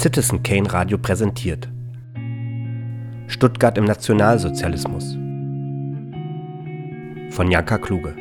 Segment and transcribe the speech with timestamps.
[0.00, 1.68] Citizen Kane Radio präsentiert.
[3.26, 5.12] Stuttgart im Nationalsozialismus
[7.34, 8.16] von Janka Kluge.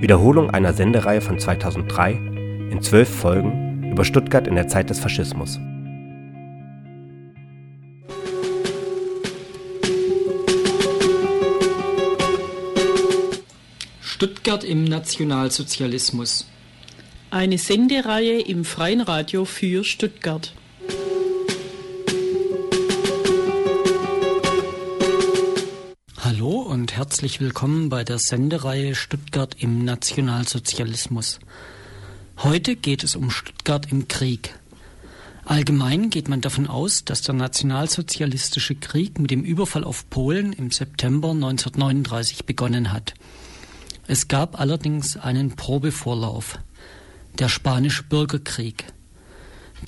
[0.00, 2.12] Wiederholung einer Sendereihe von 2003
[2.70, 5.58] in zwölf Folgen über Stuttgart in der Zeit des Faschismus.
[14.00, 16.47] Stuttgart im Nationalsozialismus.
[17.38, 20.52] Eine Sendereihe im Freien Radio für Stuttgart.
[26.18, 31.38] Hallo und herzlich willkommen bei der Sendereihe Stuttgart im Nationalsozialismus.
[32.38, 34.58] Heute geht es um Stuttgart im Krieg.
[35.44, 40.72] Allgemein geht man davon aus, dass der nationalsozialistische Krieg mit dem Überfall auf Polen im
[40.72, 43.14] September 1939 begonnen hat.
[44.08, 46.58] Es gab allerdings einen Probevorlauf
[47.38, 48.84] der spanische Bürgerkrieg.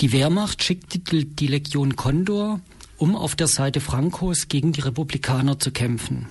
[0.01, 2.61] Die Wehrmacht schickte die Legion Condor,
[2.97, 6.27] um auf der Seite Francos gegen die Republikaner zu kämpfen.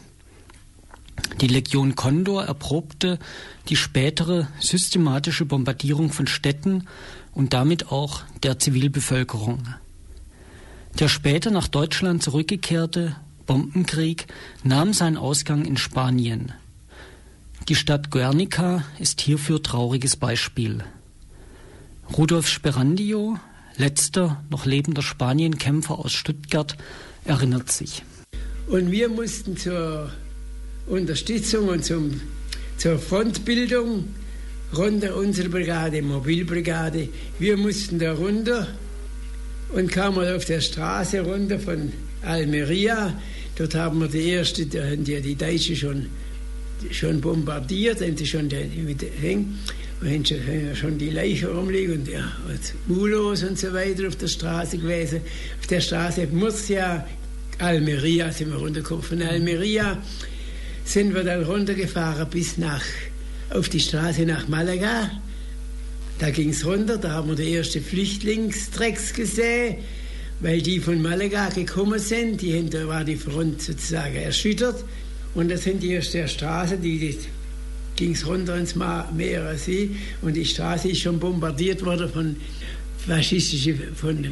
[1.41, 3.19] Die Legion Condor erprobte
[3.67, 6.85] die spätere systematische Bombardierung von Städten
[7.33, 9.63] und damit auch der Zivilbevölkerung.
[10.97, 14.27] Der später nach Deutschland zurückgekehrte Bombenkrieg
[14.63, 16.53] nahm seinen Ausgang in Spanien.
[17.67, 20.83] Die Stadt Guernica ist hierfür trauriges Beispiel.
[22.17, 23.37] Rudolf Sperandio,
[23.77, 26.75] letzter noch lebender Spanienkämpfer aus Stuttgart,
[27.23, 28.03] erinnert sich.
[28.67, 30.11] Und wir mussten zur
[30.87, 32.19] Unterstützung und zum,
[32.77, 34.05] zur Frontbildung
[34.75, 38.67] runter unsere Brigade, Mobilbrigade, wir mussten da runter
[39.73, 41.91] und kamen auf der Straße runter von
[42.23, 43.13] Almeria.
[43.55, 46.05] Dort haben wir die erste, da haben die, die Deutschen schon,
[46.91, 49.59] schon bombardiert, haben die schon mit hängen
[50.01, 52.31] wenn schon die Leiche rumliegen und ja,
[52.87, 55.21] Mulos und so weiter auf der Straße gewesen.
[55.59, 57.05] Auf der Straße Murcia,
[57.57, 59.03] Almeria sind wir runtergekommen.
[59.03, 60.01] Von Almeria
[60.85, 62.83] sind wir dann runtergefahren bis nach,
[63.49, 65.11] auf die Straße nach Malaga.
[66.19, 69.77] Da ging es runter, da haben wir die erste Flüchtlingstrecks gesehen,
[70.39, 72.41] weil die von Malaga gekommen sind.
[72.41, 74.83] Die, da war die Front sozusagen erschüttert.
[75.35, 77.17] Und das sind die der Straße, die, die
[77.99, 82.35] ging es runter ins Meer See und die Straße ist schon bombardiert worden von
[83.05, 84.25] faschistische von,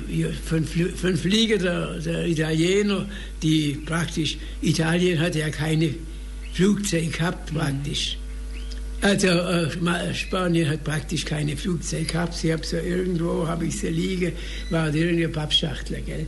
[0.45, 3.05] von, von Flieger der, der, Italiener,
[3.43, 5.93] die praktisch, Italien hatte ja keine
[6.53, 8.17] Flugzeuge gehabt praktisch.
[9.01, 12.33] Also äh, Spanien hat praktisch keine Flugzeuge gehabt.
[12.33, 14.31] Sie haben so irgendwo, habe ich sie liegen,
[14.69, 16.25] war irgendeine Pappschachtel, gell?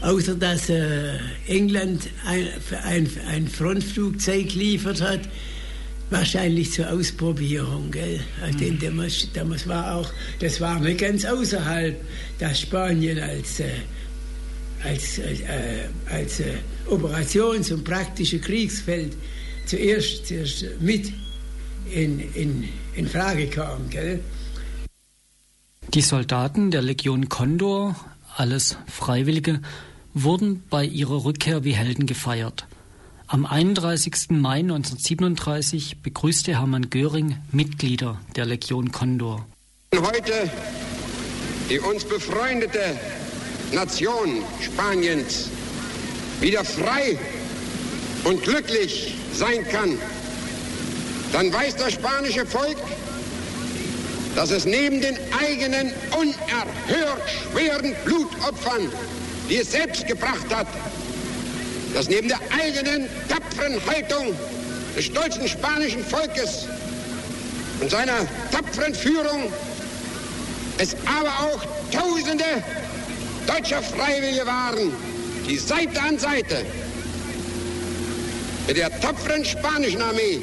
[0.00, 2.48] Außer dass äh, England ein,
[2.84, 5.20] ein, ein Frontflugzeug geliefert hat,
[6.10, 7.90] wahrscheinlich zur Ausprobierung.
[7.90, 8.20] Gell?
[8.58, 8.78] Mhm.
[8.78, 12.00] damals, damals war auch, das war nicht ganz außerhalb,
[12.38, 13.70] dass Spanien als, äh,
[14.84, 16.54] als, äh, als äh,
[16.88, 19.16] Operations- und praktische Kriegsfeld
[19.66, 21.12] zuerst, zuerst mit
[21.90, 23.88] in, in, in Frage kam.
[23.90, 24.20] Gell?
[25.94, 27.96] Die Soldaten der Legion Condor,
[28.36, 29.60] alles Freiwillige,
[30.14, 32.66] wurden bei ihrer Rückkehr wie Helden gefeiert.
[33.28, 34.30] Am 31.
[34.30, 39.44] Mai 1937 begrüßte Hermann Göring Mitglieder der Legion Condor.
[39.92, 40.48] Heute
[41.68, 42.96] die uns befreundete
[43.72, 45.48] Nation Spaniens
[46.40, 47.18] wieder frei
[48.22, 49.98] und glücklich sein kann,
[51.32, 52.78] dann weiß das spanische Volk,
[54.36, 58.88] dass es neben den eigenen unerhört schweren Blutopfern,
[59.50, 60.68] die es selbst gebracht hat,
[61.96, 64.34] dass neben der eigenen tapferen Haltung
[64.94, 66.66] des stolzen spanischen Volkes
[67.80, 68.18] und seiner
[68.52, 69.50] tapferen Führung
[70.76, 72.44] es aber auch Tausende
[73.46, 74.92] deutscher Freiwillige waren,
[75.48, 76.66] die Seite an Seite
[78.66, 80.42] mit der tapferen spanischen Armee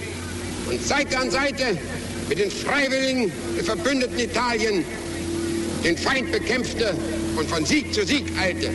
[0.71, 1.77] und Seite an Seite
[2.29, 4.83] mit den Freiwilligen der verbündeten Italien
[5.83, 6.95] den Feind bekämpfte
[7.37, 8.71] und von Sieg zu Sieg eilte.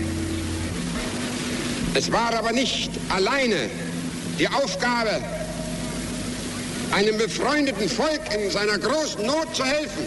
[1.98, 3.68] Es war aber nicht alleine
[4.38, 5.20] die Aufgabe,
[6.92, 10.04] einem befreundeten Volk in seiner großen Not zu helfen,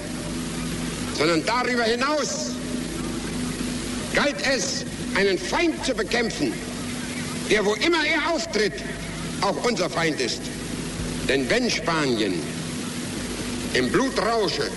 [1.17, 2.51] sondern darüber hinaus
[4.13, 4.85] galt es,
[5.15, 6.53] einen Feind zu bekämpfen,
[7.49, 8.75] der wo immer er auftritt,
[9.41, 10.39] auch unser Feind ist.
[11.27, 12.35] Denn wenn Spanien
[13.73, 14.71] im Blutrausche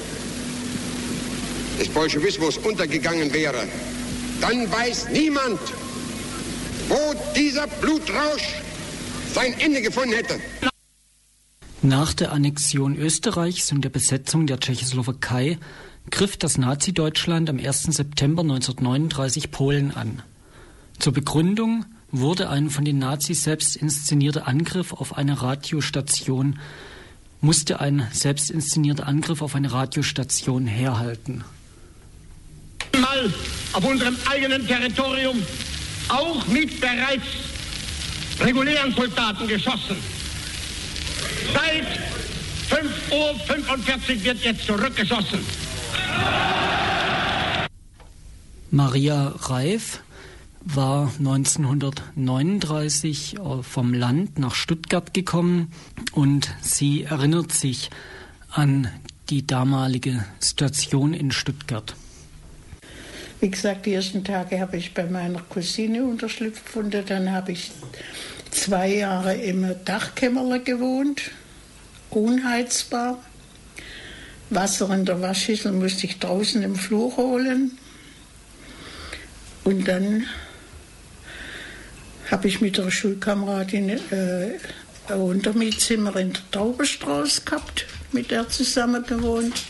[1.78, 3.68] des Bolschewismus untergegangen wäre,
[4.40, 5.60] dann weiß niemand,
[6.88, 8.54] wo dieser Blutrausch
[9.32, 10.38] sein Ende gefunden hätte.
[11.82, 15.58] Nach der Annexion Österreichs und der Besetzung der Tschechoslowakei
[16.10, 17.82] griff das Nazi-Deutschland am 1.
[17.84, 20.22] September 1939 Polen an.
[20.98, 26.58] Zur Begründung wurde ein von den Nazis selbst inszenierter Angriff auf eine Radiostation
[27.44, 31.44] musste ein selbst inszenierter Angriff auf eine Radiostation herhalten.
[32.98, 33.32] Mal
[33.74, 35.42] auf unserem eigenen Territorium
[36.08, 37.26] auch mit bereits
[38.40, 39.96] regulären Soldaten geschossen.
[41.52, 41.86] Seit
[42.70, 45.40] 5.45 Uhr wird jetzt zurückgeschossen.
[48.70, 50.00] Maria Reif
[50.64, 55.72] war 1939 äh, vom Land nach Stuttgart gekommen
[56.12, 57.88] und sie erinnert sich
[58.50, 58.88] an
[59.30, 61.94] die damalige Situation in Stuttgart.
[63.44, 67.04] Wie gesagt, die ersten Tage habe ich bei meiner Cousine Unterschlupf gefunden.
[67.06, 67.72] Dann habe ich
[68.50, 71.30] zwei Jahre im Dachkämmerle gewohnt,
[72.08, 73.22] unheizbar.
[74.48, 77.76] Wasser in der Waschschüssel musste ich draußen im Flur holen.
[79.64, 80.24] Und dann
[82.30, 84.52] habe ich mit der Schulkameradin äh,
[85.08, 89.64] ein Untermietzimmer in der Tauberstraße gehabt, mit der zusammen gewohnt.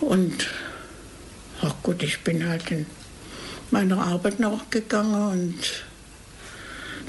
[0.00, 0.50] Und
[1.64, 2.86] ach gut, ich bin halt in
[3.70, 5.54] meiner Arbeit nachgegangen und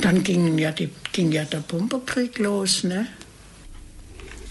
[0.02, 2.84] dann ging ja, die, ging ja der Bomberkrieg los.
[2.84, 3.08] Ne?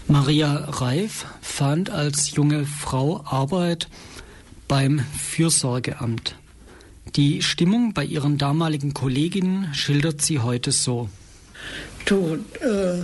[0.07, 3.89] Maria Reif fand als junge Frau Arbeit
[4.69, 6.37] beim Fürsorgeamt.
[7.17, 11.09] Die Stimmung bei ihren damaligen Kolleginnen schildert sie heute so.
[12.07, 13.03] Du, äh,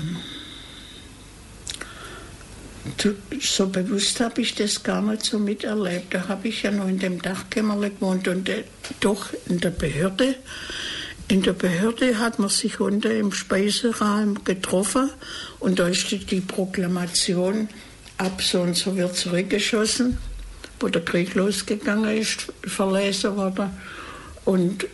[3.40, 6.14] so bewusst habe ich das gar nicht so miterlebt.
[6.14, 8.64] Da habe ich ja noch in dem Dachkämmerle gewohnt und äh,
[9.00, 10.37] doch in der Behörde.
[11.28, 15.10] In der Behörde hat man sich unter im Speiseraum getroffen
[15.60, 17.69] und da ist die Proklamation
[18.19, 20.19] ab so und so wird zurückgeschossen,
[20.81, 23.70] wo der Krieg losgegangen ist, verlesen worden.
[24.44, 24.87] Und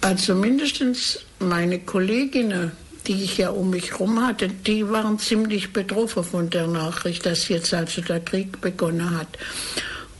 [0.00, 2.72] also mindestens meine Kolleginnen,
[3.08, 7.48] die ich ja um mich herum hatte, die waren ziemlich betroffen von der Nachricht, dass
[7.48, 9.38] jetzt also der Krieg begonnen hat.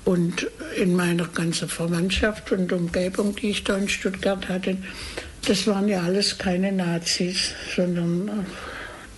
[0.05, 0.47] Und
[0.77, 4.79] in meiner ganzen Verwandtschaft und Umgebung, die ich da in Stuttgart hatte,
[5.47, 8.47] das waren ja alles keine Nazis, sondern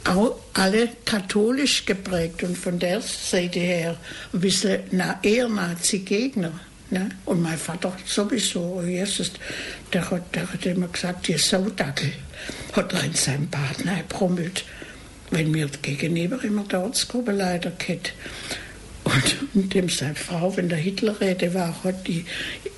[0.04, 3.96] auch alle katholisch geprägt und von der Seite her
[4.32, 4.80] ein bisschen
[5.22, 6.52] eher Nazi-Gegner.
[6.90, 7.08] Ne?
[7.24, 9.32] Und mein Vater sowieso, Jesus,
[9.92, 12.12] der hat, der hat immer gesagt, ihr Saudackel,
[12.72, 14.64] hat er in seinem Partner brummelt,
[15.30, 18.12] wenn mir gegenüber immer der Ortsgruppenleiter geht.
[19.04, 22.24] Und dem seine Frau, wenn der Hitlerrede war, hat die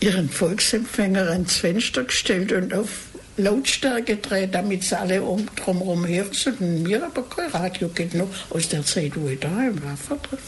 [0.00, 2.88] ihren Volksempfänger ans Fenster gestellt und auf
[3.38, 6.82] Lautstärke gedreht, damit sie alle um, drumherum hören sollten.
[6.82, 9.96] Mir aber kein Radio geht noch aus der Zeit, wo ich daheim war,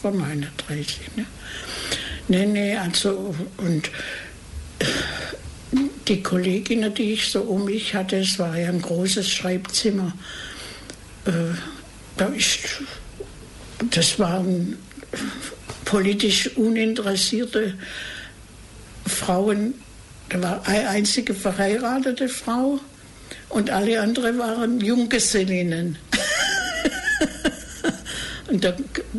[0.03, 1.17] von meiner 30.
[1.17, 1.27] Ne?
[2.29, 3.91] Nee, nee, also und
[6.09, 10.12] die Kolleginnen, die ich so um mich hatte, es war ja ein großes Schreibzimmer.
[11.26, 11.31] Äh,
[12.17, 12.59] da ist,
[13.91, 14.79] das waren
[15.85, 17.75] politisch uninteressierte
[19.06, 19.75] Frauen.
[20.29, 22.81] Da war eine einzige verheiratete Frau
[23.49, 25.99] und alle anderen waren Junggesellinnen.
[28.55, 28.73] Und da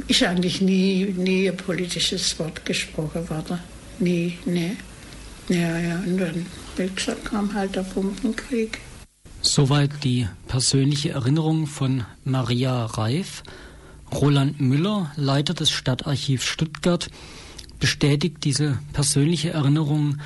[0.08, 3.60] ist eigentlich nie, nie ein politisches Wort gesprochen worden.
[4.00, 4.78] Nie, ne.
[5.50, 6.46] Ja, ja, und dann,
[6.78, 8.80] wie gesagt, kam halt der Bombenkrieg.
[9.42, 13.44] Soweit die persönliche Erinnerung von Maria Reif.
[14.14, 17.10] Roland Müller, Leiter des Stadtarchivs Stuttgart,
[17.82, 20.20] bestätigt diese persönliche Erinnerung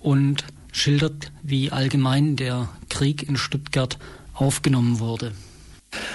[0.00, 3.98] und schildert, wie allgemein der Krieg in Stuttgart
[4.32, 5.32] aufgenommen wurde.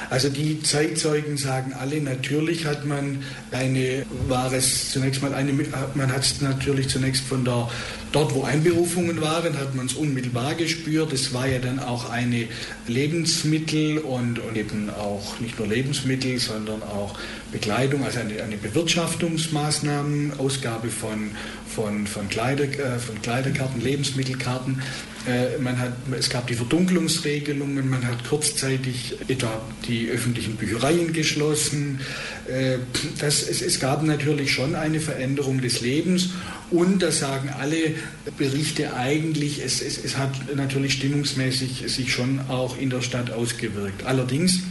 [0.10, 5.54] Also die Zeitzeugen sagen alle, natürlich hat man eine, war es zunächst mal eine,
[5.94, 7.70] man hat es natürlich zunächst von der,
[8.12, 11.14] dort wo Einberufungen waren, hat man es unmittelbar gespürt.
[11.14, 12.48] Es war ja dann auch eine
[12.88, 17.18] Lebensmittel und, und eben auch nicht nur Lebensmittel, sondern auch
[17.52, 21.32] Bekleidung, also eine, eine Bewirtschaftungsmaßnahmen, Ausgabe von,
[21.76, 24.82] von, von, Kleider, äh, von Kleiderkarten, Lebensmittelkarten.
[25.28, 32.00] Äh, man hat, es gab die Verdunklungsregelungen, man hat kurzzeitig etwa die öffentlichen Büchereien geschlossen.
[32.48, 32.78] Äh,
[33.20, 36.30] das, es, es gab natürlich schon eine Veränderung des Lebens
[36.72, 37.96] und da sagen alle
[38.38, 44.06] Berichte eigentlich, es, es, es hat natürlich stimmungsmäßig sich schon auch in der Stadt ausgewirkt.
[44.06, 44.62] Allerdings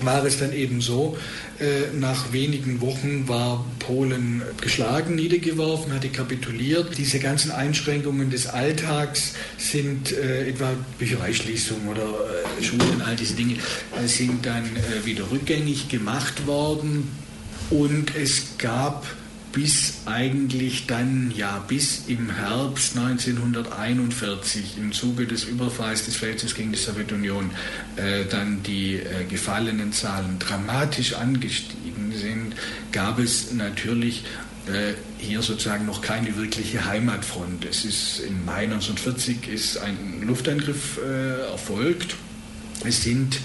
[0.00, 1.16] war es dann eben so,
[1.58, 6.98] äh, nach wenigen Wochen war Polen geschlagen, niedergeworfen, hatte kapituliert.
[6.98, 13.56] Diese ganzen Einschränkungen des Alltags sind äh, etwa Büchereischließung oder äh, Schulen, all diese Dinge
[14.06, 14.64] sind dann
[15.04, 17.08] wieder rückgängig gemacht worden
[17.70, 19.06] und es gab
[19.56, 26.72] bis eigentlich dann, ja, bis im Herbst 1941 im Zuge des Überfalls des Feldzes gegen
[26.72, 27.50] die Sowjetunion
[27.96, 32.54] äh, dann die äh, gefallenen Zahlen dramatisch angestiegen sind,
[32.92, 34.24] gab es natürlich
[34.66, 37.64] äh, hier sozusagen noch keine wirkliche Heimatfront.
[37.64, 42.14] Es ist im Mai 1940 ist ein Luftangriff äh, erfolgt.
[42.84, 43.38] Es sind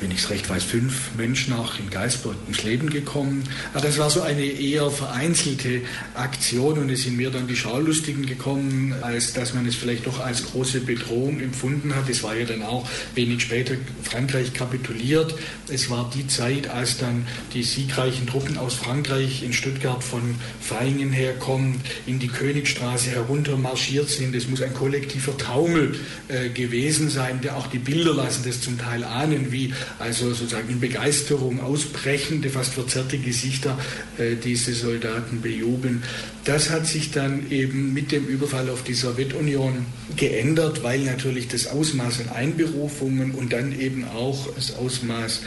[0.00, 3.44] wenn ich es recht weiß, fünf Menschen auch in Geisburg ums Leben gekommen.
[3.72, 5.82] Aber das war so eine eher vereinzelte
[6.14, 10.20] Aktion und es sind mir dann die Schaulustigen gekommen, als dass man es vielleicht doch
[10.20, 12.08] als große Bedrohung empfunden hat.
[12.08, 15.34] Es war ja dann auch wenig später Frankreich kapituliert.
[15.68, 20.36] Es war die Zeit, als dann die siegreichen Truppen aus Frankreich in Stuttgart von
[20.68, 24.34] Vaihingen herkommen, in die Königstraße herunter marschiert sind.
[24.34, 25.98] Es muss ein kollektiver Taumel
[26.28, 30.68] äh, gewesen sein, der auch die Bilder lassen das zum Teil ahnen, wie also sozusagen
[30.68, 33.78] in Begeisterung ausbrechende, fast verzerrte Gesichter
[34.18, 36.02] äh, diese Soldaten bejubeln.
[36.44, 41.66] Das hat sich dann eben mit dem Überfall auf die Sowjetunion geändert, weil natürlich das
[41.66, 45.42] Ausmaß an Einberufungen und dann eben auch das Ausmaß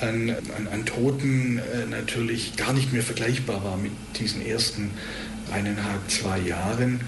[0.00, 4.90] an, an, an Toten äh, natürlich gar nicht mehr vergleichbar war mit diesen ersten
[5.52, 7.00] eineinhalb, zwei Jahren.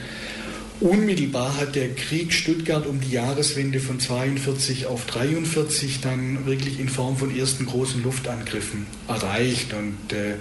[0.82, 6.88] Unmittelbar hat der Krieg Stuttgart um die Jahreswende von 42 auf 43 dann wirklich in
[6.88, 9.74] Form von ersten großen Luftangriffen erreicht.
[9.74, 10.34] Und äh,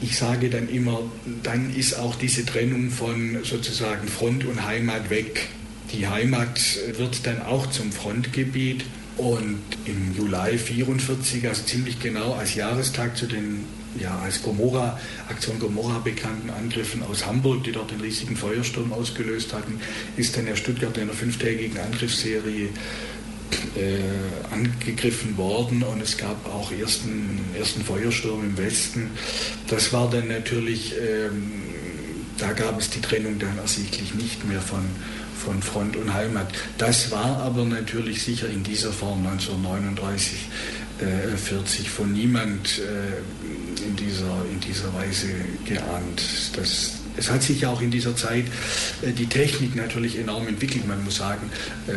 [0.00, 0.98] ich sage dann immer,
[1.44, 5.46] dann ist auch diese Trennung von sozusagen Front und Heimat weg.
[5.92, 6.60] Die Heimat
[6.96, 8.84] wird dann auch zum Frontgebiet.
[9.16, 13.64] Und im Juli 44, also ziemlich genau als Jahrestag zu den
[13.98, 19.52] ja, als Gomorra, Aktion Gomorra bekannten Angriffen aus Hamburg, die dort den riesigen Feuersturm ausgelöst
[19.52, 19.80] hatten,
[20.16, 22.70] ist dann der Stuttgart in einer fünftägigen Angriffsserie
[23.76, 29.10] äh, angegriffen worden und es gab auch ersten, ersten Feuersturm im Westen.
[29.68, 31.52] Das war dann natürlich, ähm,
[32.38, 34.84] da gab es die Trennung dann ersichtlich nicht mehr von,
[35.36, 36.48] von Front und Heimat.
[36.78, 40.48] Das war aber natürlich sicher in dieser Form 1939
[41.00, 43.41] äh, 40 von niemand äh,
[43.82, 45.28] in, dieser, in dieser Weise
[45.64, 46.22] geahnt.
[46.56, 48.44] Das, es hat sich ja auch in dieser Zeit
[49.02, 50.86] äh, die Technik natürlich enorm entwickelt.
[50.86, 51.50] Man muss sagen,
[51.86, 51.92] äh,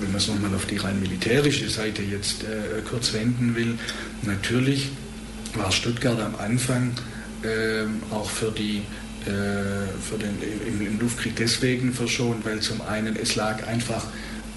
[0.00, 3.78] wenn man es nochmal auf die rein militärische Seite jetzt äh, kurz wenden will,
[4.22, 4.88] natürlich
[5.54, 6.92] war Stuttgart am Anfang
[8.12, 8.82] auch für die
[9.24, 10.36] für den,
[10.66, 14.06] im, im Luftkrieg deswegen verschont, weil zum einen es lag einfach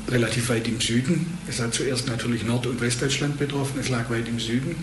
[0.10, 1.38] relativ weit im Süden.
[1.48, 4.76] Es hat zuerst natürlich Nord- und Westdeutschland betroffen, es lag weit im Süden.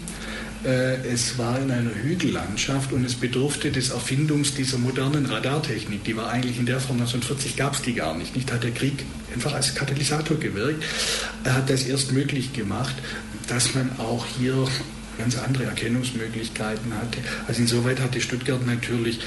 [0.64, 6.04] Äh, es war in einer Hügellandschaft und es bedurfte des Erfindungs dieser modernen Radartechnik.
[6.04, 8.36] Die war eigentlich in der Form 1940 gab es die gar nicht.
[8.36, 9.04] Nicht hat der Krieg
[9.34, 10.84] einfach als Katalysator gewirkt.
[11.42, 12.94] Er hat das erst möglich gemacht,
[13.48, 14.68] dass man auch hier
[15.18, 17.18] ganz andere Erkennungsmöglichkeiten hatte.
[17.48, 19.20] Also insoweit hatte Stuttgart natürlich,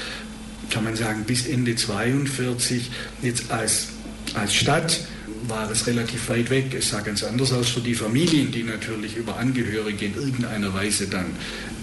[0.70, 2.90] kann man sagen, bis Ende 1942
[3.22, 3.88] jetzt als,
[4.34, 5.00] als Stadt
[5.48, 6.74] war es relativ weit weg.
[6.74, 11.06] Es sah ganz anders aus für die Familien, die natürlich über Angehörige in irgendeiner Weise
[11.08, 11.26] dann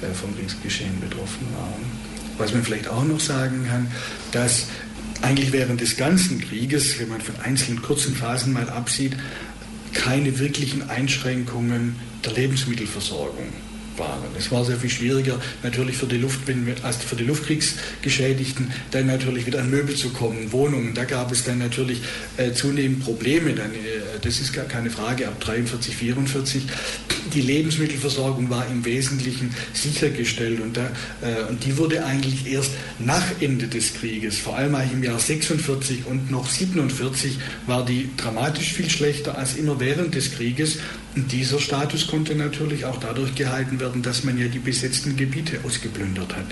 [0.02, 1.84] äh, vom Kriegsgeschehen betroffen waren.
[2.38, 3.88] Was man vielleicht auch noch sagen kann,
[4.32, 4.68] dass
[5.22, 9.16] eigentlich während des ganzen Krieges, wenn man von einzelnen kurzen Phasen mal absieht,
[9.94, 11.96] keine wirklichen Einschränkungen
[12.26, 13.48] der Lebensmittelversorgung
[13.98, 14.24] waren.
[14.38, 16.42] Es war sehr viel schwieriger natürlich für die, Luft,
[16.84, 20.94] als für die Luftkriegsgeschädigten dann natürlich wieder an Möbel zu kommen, Wohnungen.
[20.94, 22.02] Da gab es dann natürlich
[22.38, 23.54] äh, zunehmend Probleme.
[23.54, 23.78] Dann, äh,
[24.22, 26.64] das ist gar keine Frage ab 43, 44.
[27.34, 33.26] Die Lebensmittelversorgung war im Wesentlichen sichergestellt und, da, äh, und die wurde eigentlich erst nach
[33.40, 38.90] Ende des Krieges, vor allem im Jahr 46 und noch 47, war die dramatisch viel
[38.90, 40.80] schlechter als immer während des Krieges.
[41.16, 46.36] Dieser Status konnte natürlich auch dadurch gehalten werden, dass man ja die besetzten Gebiete ausgeplündert
[46.36, 46.46] hat.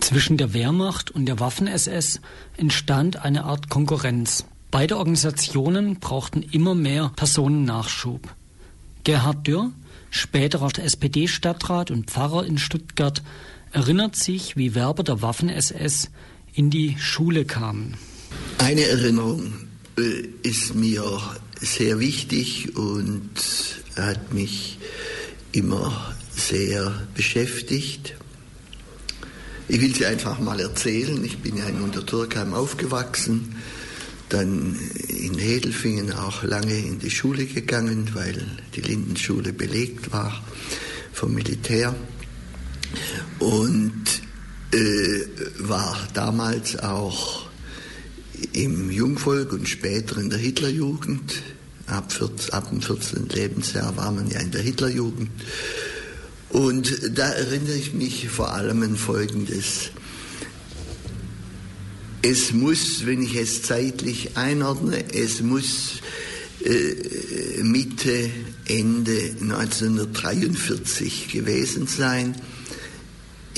[0.00, 2.20] Zwischen der Wehrmacht und der Waffen-SS
[2.56, 4.44] entstand eine Art Konkurrenz.
[4.70, 8.34] Beide Organisationen brauchten immer mehr Personennachschub.
[9.04, 9.70] Gerhard Dürr,
[10.10, 13.22] späterer SPD-Stadtrat und Pfarrer in Stuttgart,
[13.70, 16.10] erinnert sich, wie Werber der Waffen-SS
[16.52, 17.96] in die Schule kamen.
[18.58, 19.52] Eine Erinnerung
[19.98, 21.04] äh, ist mir
[21.60, 23.30] sehr wichtig und
[23.96, 24.78] hat mich
[25.52, 28.14] immer sehr beschäftigt.
[29.68, 31.24] Ich will sie einfach mal erzählen.
[31.24, 33.56] Ich bin ja in Untertürkheim aufgewachsen,
[34.28, 38.44] dann in Hedelfingen auch lange in die Schule gegangen, weil
[38.74, 40.44] die Lindenschule belegt war
[41.12, 41.94] vom Militär
[43.38, 44.04] und
[44.72, 45.24] äh,
[45.58, 47.45] war damals auch
[48.52, 51.42] im Jungvolk und später in der Hitlerjugend.
[51.86, 53.28] Ab, 14, ab dem 14.
[53.28, 55.30] Lebensjahr war man ja in der Hitlerjugend.
[56.50, 59.90] Und da erinnere ich mich vor allem an Folgendes.
[62.28, 66.00] es muss, wenn ich es zeitlich einordne, es muss
[66.64, 68.30] äh, Mitte,
[68.66, 72.34] Ende 1943 gewesen sein.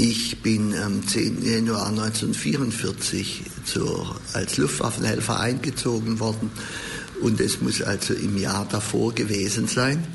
[0.01, 1.45] Ich bin am 10.
[1.45, 6.53] Januar 1944 zur, als Luftwaffenhelfer eingezogen worden
[7.21, 10.07] und es muss also im Jahr davor gewesen sein.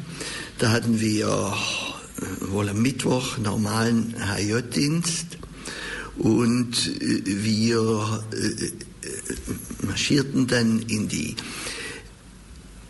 [0.58, 5.38] Da hatten wir äh, wohl am Mittwoch normalen HJ-Dienst
[6.18, 8.24] und äh, wir
[9.82, 11.36] marschierten dann in die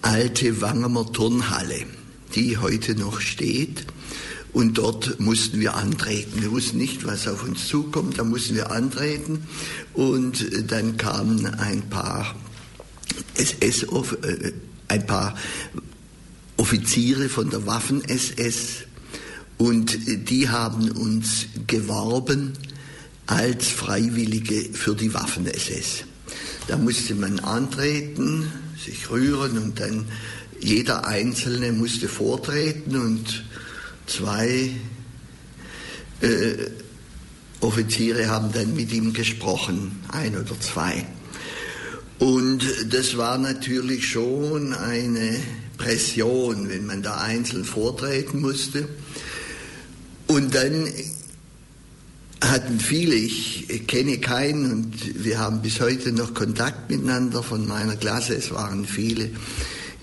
[0.03, 1.87] alte Wangermer Turnhalle,
[2.35, 3.83] die heute noch steht.
[4.53, 6.41] Und dort mussten wir antreten.
[6.41, 8.19] Wir wussten nicht, was auf uns zukommt.
[8.19, 9.47] Da mussten wir antreten.
[9.93, 12.35] Und dann kamen ein paar
[13.35, 14.53] SS, äh,
[14.87, 15.35] ein paar
[16.57, 18.83] Offiziere von der Waffen-SS.
[19.57, 19.97] Und
[20.29, 22.53] die haben uns geworben
[23.25, 26.03] als Freiwillige für die Waffen-SS.
[26.67, 28.51] Da musste man antreten,
[28.83, 30.05] sich rühren und dann
[30.59, 33.43] jeder Einzelne musste vortreten und
[34.07, 34.71] zwei
[36.21, 36.27] äh,
[37.59, 41.05] Offiziere haben dann mit ihm gesprochen, ein oder zwei.
[42.19, 45.37] Und das war natürlich schon eine
[45.77, 48.87] Pression, wenn man da einzeln vortreten musste.
[50.27, 50.87] Und dann
[52.41, 57.95] hatten viele, ich kenne keinen und wir haben bis heute noch Kontakt miteinander von meiner
[57.95, 58.35] Klasse.
[58.35, 59.29] Es waren viele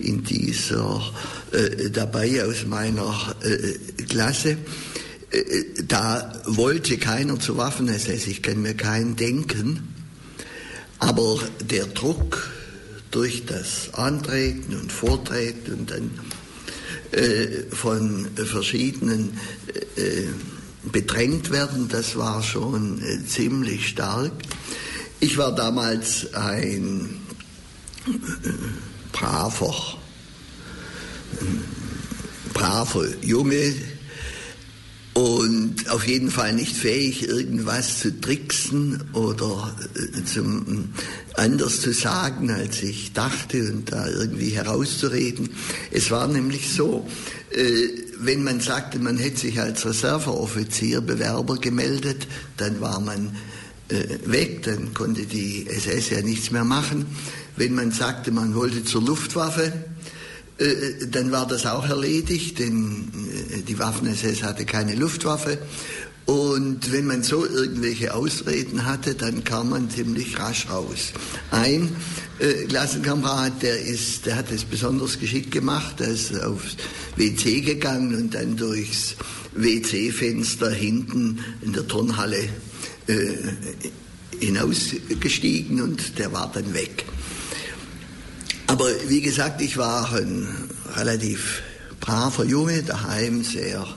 [0.01, 1.01] in dieser
[1.51, 4.57] äh, dabei aus meiner äh, Klasse.
[5.31, 9.87] Äh, da wollte keiner zu Waffen-SS, ich kann mir keinen denken.
[10.99, 12.49] Aber der Druck
[13.09, 16.11] durch das Antreten und Vortreten und dann
[17.11, 19.37] äh, von verschiedenen
[19.95, 20.27] äh,
[20.83, 24.31] bedrängt werden, das war schon äh, ziemlich stark.
[25.19, 27.17] Ich war damals ein
[29.11, 29.97] braver,
[32.53, 33.73] braver Junge
[35.13, 40.93] und auf jeden Fall nicht fähig, irgendwas zu tricksen oder äh, zum,
[41.33, 45.49] anders zu sagen, als ich dachte und da irgendwie herauszureden.
[45.91, 47.05] Es war nämlich so,
[47.51, 47.89] äh,
[48.19, 53.35] wenn man sagte, man hätte sich als Reserveoffizier Bewerber gemeldet, dann war man
[53.89, 57.05] äh, weg, dann konnte die SS ja nichts mehr machen.
[57.57, 59.73] Wenn man sagte, man wollte zur Luftwaffe, äh,
[61.09, 63.11] dann war das auch erledigt, denn
[63.67, 65.57] die Waffen-SS hatte keine Luftwaffe.
[66.25, 71.13] Und wenn man so irgendwelche Ausreden hatte, dann kam man ziemlich rasch raus.
[71.49, 71.95] Ein
[72.39, 76.77] äh, Klassenkamerad, der, ist, der hat es besonders geschickt gemacht, der ist aufs
[77.15, 79.15] WC gegangen und dann durchs
[79.53, 82.47] WC-Fenster hinten in der Turnhalle
[83.07, 83.33] äh,
[84.39, 87.05] hinausgestiegen und der war dann weg.
[88.67, 90.47] Aber wie gesagt, ich war ein
[90.95, 91.61] relativ
[91.99, 93.87] braver Junge, daheim sehr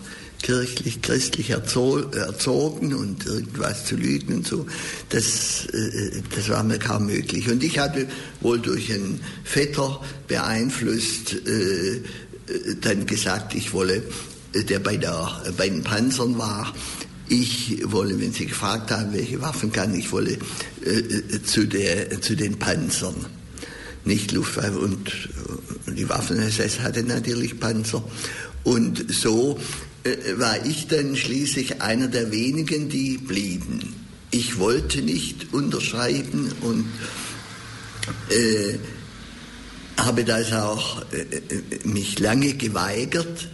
[0.43, 4.67] kirchlich, christlich erzogen und irgendwas zu lügen und so,
[5.09, 7.49] das, äh, das war mir kaum möglich.
[7.49, 8.07] Und ich hatte
[8.43, 12.03] wohl durch einen Vetter beeinflusst äh,
[12.83, 14.03] dann gesagt, ich wolle,
[14.55, 16.75] der bei, der, bei den Panzern war,
[17.29, 20.37] ich wolle, wenn Sie gefragt haben, welche Waffen kann, ich wolle
[20.85, 23.15] äh, zu, der, zu den Panzern.
[24.05, 25.11] Nicht Luftwaffe und
[25.87, 28.05] die Waffen-SS hatte natürlich Panzer.
[28.63, 29.59] Und so
[30.05, 33.95] äh, war ich dann schließlich einer der wenigen, die blieben.
[34.31, 36.87] Ich wollte nicht unterschreiben und
[38.31, 38.79] äh,
[39.97, 43.49] habe das auch äh, äh, mich lange geweigert.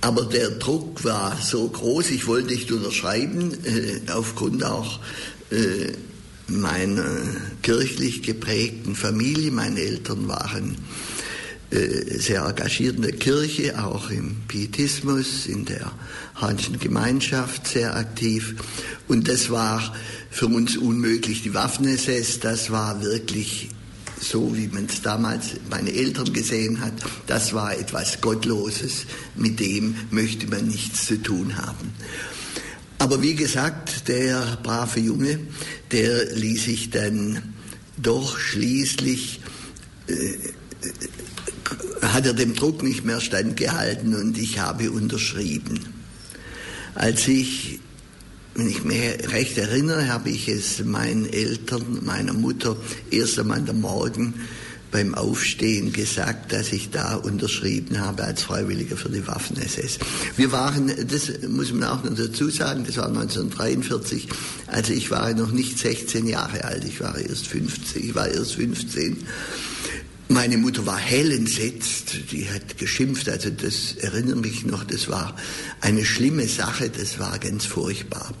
[0.00, 5.00] Aber der Druck war so groß, ich wollte nicht unterschreiben, äh, aufgrund auch
[5.50, 5.92] äh,
[6.48, 7.04] meiner
[7.62, 9.50] kirchlich geprägten Familie.
[9.50, 10.76] Meine Eltern waren
[11.70, 15.92] äh, sehr engagiert in der Kirche, auch im Pietismus, in der
[16.36, 18.54] Hanschen Gemeinschaft sehr aktiv.
[19.08, 19.94] Und das war
[20.30, 21.42] für uns unmöglich.
[21.42, 23.70] Die Waffen-SS, das war wirklich
[24.20, 26.94] so, wie man es damals meine Eltern gesehen hat,
[27.26, 31.92] das war etwas Gottloses, mit dem möchte man nichts zu tun haben.
[32.98, 35.40] Aber wie gesagt, der brave Junge,
[35.92, 37.54] der ließ sich dann
[37.98, 39.40] doch schließlich
[40.08, 40.36] äh,
[42.02, 45.80] hat er dem Druck nicht mehr standgehalten und ich habe unterschrieben.
[46.94, 47.80] Als ich,
[48.54, 49.00] wenn ich mich
[49.32, 52.76] recht erinnere, habe ich es meinen Eltern, meiner Mutter
[53.10, 54.34] erst am Morgen
[54.90, 59.98] beim Aufstehen gesagt, dass ich da unterschrieben habe als Freiwilliger für die Waffen-SS.
[60.36, 64.28] Wir waren, das muss man auch noch dazu sagen, das war 1943,
[64.66, 68.54] also ich war noch nicht 16 Jahre alt, ich war erst 15, ich war erst
[68.54, 69.18] 15.
[70.28, 75.36] Meine Mutter war hellentsetzt, die hat geschimpft, also das erinnert mich noch, das war
[75.80, 78.34] eine schlimme Sache, das war ganz furchtbar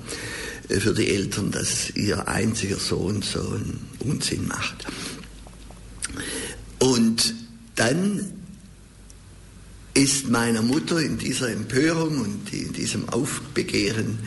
[0.68, 4.86] äh, für die Eltern, dass ihr einziger Sohn so einen Unsinn macht.
[6.86, 7.34] Und
[7.74, 8.24] dann
[9.92, 14.20] ist meiner Mutter in dieser Empörung und in diesem Aufbegehren,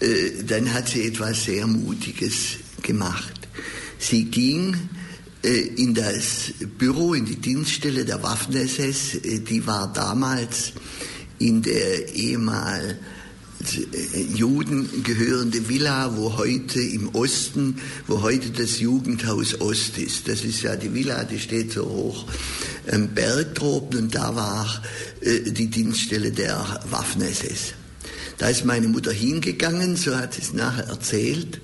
[0.00, 3.48] äh, dann hat sie etwas sehr Mutiges gemacht.
[3.98, 4.76] Sie ging
[5.42, 10.74] äh, in das Büro, in die Dienststelle der Waffen-SS, äh, die war damals
[11.38, 12.96] in der ehemals äh,
[14.34, 20.28] Juden gehörende Villa, wo heute im Osten, wo heute das Jugendhaus Ost ist.
[20.28, 22.26] Das ist ja die Villa, die steht so hoch
[22.90, 24.82] am Berg droben und da war
[25.20, 27.74] äh, die Dienststelle der Waffen-SS.
[28.38, 31.60] Da ist meine Mutter hingegangen, so hat sie es nachher erzählt.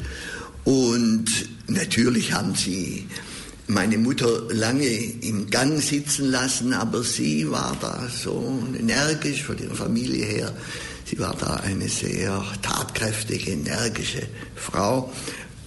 [0.64, 1.26] Und
[1.68, 3.06] natürlich haben sie
[3.66, 9.74] meine Mutter lange im Gang sitzen lassen, aber sie war da so energisch von ihrer
[9.74, 10.52] Familie her
[11.14, 15.12] Sie war da eine sehr tatkräftige, energische Frau.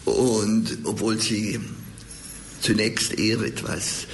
[0.04, 1.58] Und obwohl sie
[2.60, 4.08] zunächst eher etwas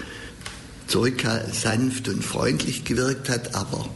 [0.88, 3.90] sanft und freundlich gewirkt hat, aber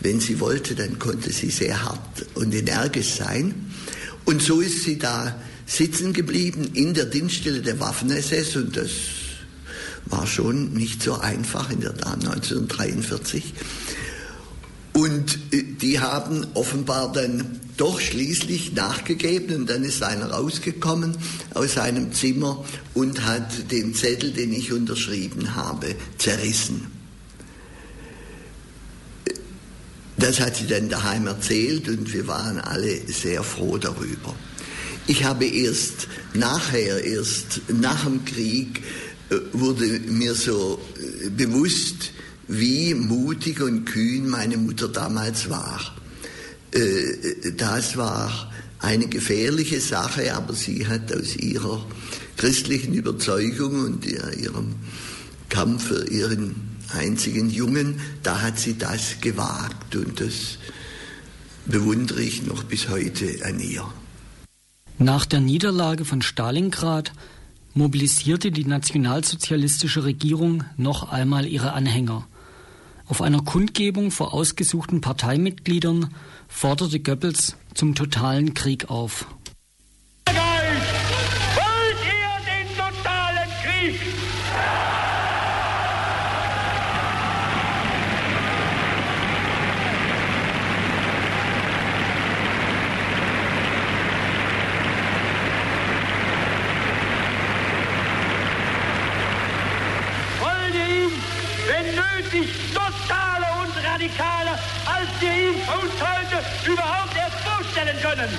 [0.00, 3.54] wenn sie wollte, dann konnte sie sehr hart und energisch sein.
[4.26, 8.90] Und so ist sie da sitzen geblieben in der Dienststelle der Waffen-SS und das
[10.04, 13.54] war schon nicht so einfach in der Jahr 1943.
[14.94, 21.16] Und äh, die haben offenbar dann doch schließlich nachgegeben und dann ist einer rausgekommen
[21.54, 26.86] aus seinem Zimmer und hat den Zettel, den ich unterschrieben habe, zerrissen.
[30.16, 34.34] Das hat sie dann daheim erzählt und wir waren alle sehr froh darüber.
[35.08, 38.82] Ich habe erst nachher, erst nach dem Krieg,
[39.30, 42.12] äh, wurde mir so äh, bewusst,
[42.48, 45.80] wie mutig und kühn meine Mutter damals war.
[46.72, 51.84] Äh, das war eine gefährliche Sache, aber sie hat aus ihrer
[52.36, 54.74] christlichen Überzeugung und ihrem
[55.48, 60.58] Kampf für ihren einzigen Jungen, da hat sie das gewagt und das
[61.66, 63.86] bewundere ich noch bis heute an ihr.
[64.98, 67.12] Nach der Niederlage von Stalingrad
[67.72, 72.26] mobilisierte die nationalsozialistische Regierung noch einmal ihre Anhänger.
[73.06, 76.14] Auf einer Kundgebung vor ausgesuchten Parteimitgliedern
[76.48, 79.26] forderte Goebbels zum totalen Krieg auf.
[106.66, 108.38] Überhaupt erst vorstellen können?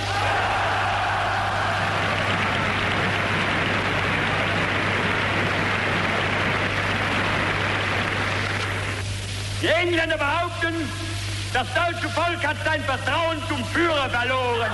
[9.62, 10.76] Die Engländer behaupten,
[11.54, 14.72] das deutsche Volk hat sein Vertrauen zum Führer verloren.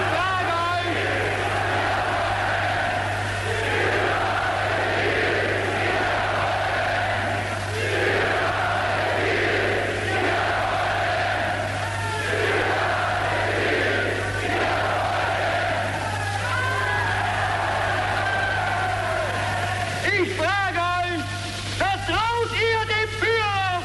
[0.00, 1.08] Ich frage euch,
[20.22, 21.24] ich frage euch,
[21.76, 23.82] vertraut ihr dem Führer?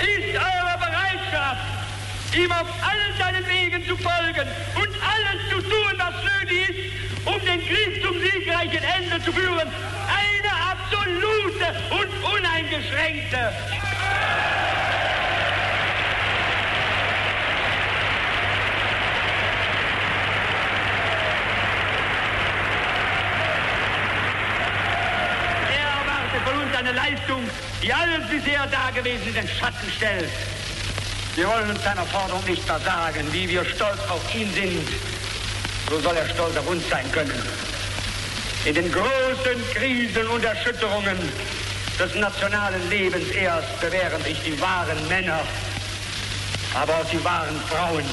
[0.00, 1.62] ist eure Bereitschaft,
[2.34, 7.40] ihm auf allen seinen Wegen zu folgen und alles zu tun, was nötig ist, um
[7.44, 13.52] den Krieg zum siegreichen Ende zu führen, eine absolute und uneingeschränkte.
[26.78, 27.42] eine Leistung,
[27.82, 30.30] die alles bisher Dagewesene in den Schatten stellt.
[31.36, 33.32] Wir wollen uns seiner Forderung nicht versagen.
[33.32, 34.88] Wie wir stolz auf ihn sind,
[35.88, 37.40] so soll er stolz auf uns sein können.
[38.64, 41.16] In den großen Krisen und Erschütterungen
[42.00, 45.40] des nationalen Lebens erst bewähren sich die wahren Männer,
[46.74, 48.04] aber auch die wahren Frauen.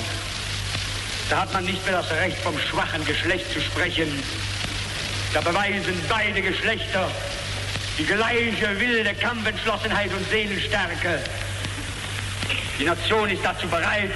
[1.29, 4.21] Da hat man nicht mehr das Recht vom schwachen Geschlecht zu sprechen.
[5.33, 7.09] Da beweisen beide Geschlechter
[7.97, 11.19] die gleiche wilde Kampfentschlossenheit und Seelenstärke.
[12.79, 14.11] Die Nation ist dazu bereit.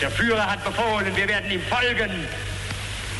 [0.00, 2.10] Der Führer hat befohlen, wir werden ihm folgen.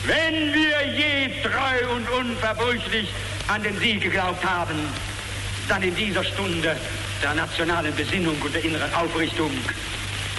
[0.05, 3.09] Wenn wir je treu und unverbrüchlich
[3.49, 4.79] an den Sieg geglaubt haben,
[5.69, 6.77] dann in dieser Stunde
[7.23, 9.51] der nationalen Besinnung und der inneren Aufrichtung.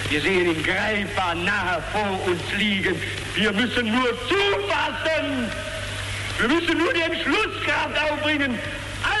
[0.08, 3.00] Wir sehen ihn greifbar nahe vor uns liegen.
[3.34, 5.50] Wir müssen nur zufassen.
[6.38, 8.58] Wir müssen nur die Entschlusskraft aufbringen,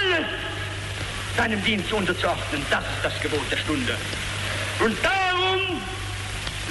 [0.00, 0.26] alles
[1.36, 2.62] seinem Dienst unterzuordnen.
[2.70, 3.96] Das ist das Gebot der Stunde.
[4.84, 5.80] Und darum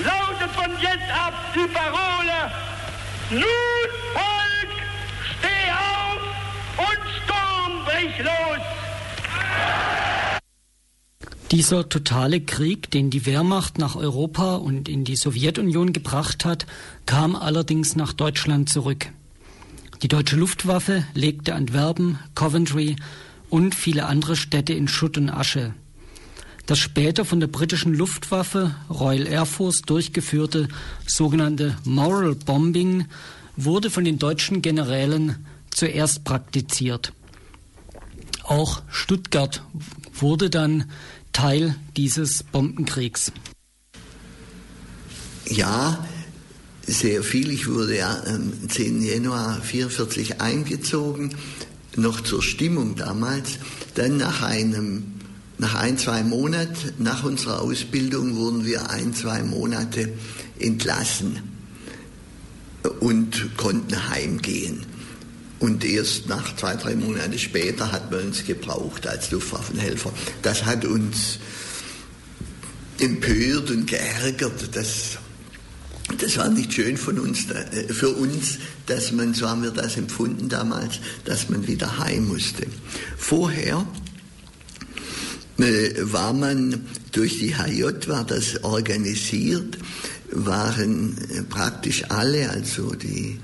[0.03, 2.51] lautet von jetzt ab die Parole,
[3.31, 3.43] nun
[4.13, 4.71] Volk,
[5.37, 6.21] steh auf
[6.77, 8.65] und Sturm brich los.
[11.51, 16.67] Dieser totale Krieg, den die Wehrmacht nach Europa und in die Sowjetunion gebracht hat,
[17.07, 19.07] kam allerdings nach Deutschland zurück.
[20.01, 22.95] Die deutsche Luftwaffe legte Antwerpen, Coventry
[23.49, 25.73] und viele andere Städte in Schutt und Asche.
[26.67, 30.69] Das später von der britischen Luftwaffe Royal Air Force durchgeführte
[31.05, 33.07] sogenannte Moral Bombing
[33.57, 37.11] wurde von den deutschen Generälen zuerst praktiziert.
[38.43, 39.63] Auch Stuttgart
[40.13, 40.85] wurde dann
[41.33, 43.31] Teil dieses Bombenkriegs.
[45.45, 46.05] Ja,
[46.89, 47.51] sehr viel.
[47.51, 49.01] Ich wurde ja am 10.
[49.01, 51.35] Januar 1944 eingezogen,
[51.95, 53.59] noch zur Stimmung damals.
[53.95, 55.03] Dann nach einem,
[55.57, 60.13] nach ein, zwei Monaten nach unserer Ausbildung wurden wir ein, zwei Monate
[60.59, 61.39] entlassen
[62.99, 64.85] und konnten heimgehen.
[65.59, 70.13] Und erst nach zwei, drei Monate später hat man uns gebraucht als Luftwaffenhelfer.
[70.41, 71.39] Das hat uns
[72.99, 74.69] empört und geärgert.
[74.73, 75.17] Das
[76.17, 79.97] das war nicht schön von uns, äh, für uns, dass man, so haben wir das
[79.97, 82.65] empfunden damals, dass man wieder heim musste.
[83.17, 83.85] Vorher
[85.57, 89.77] äh, war man durch die HJ, war das organisiert,
[90.31, 93.39] waren äh, praktisch alle, also die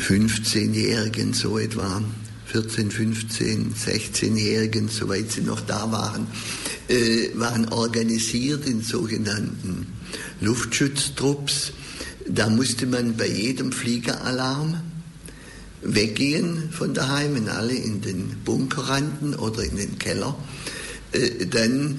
[0.00, 2.02] 15-Jährigen so etwa,
[2.50, 6.26] 14, 15, 16-Jährigen, soweit sie noch da waren,
[6.88, 9.86] äh, waren organisiert in sogenannten
[10.40, 11.72] Luftschutztrupps.
[12.26, 14.80] Da musste man bei jedem Fliegeralarm
[15.82, 20.34] weggehen von daheim, wenn alle in den Bunker rannten oder in den Keller.
[21.12, 21.98] Äh, dann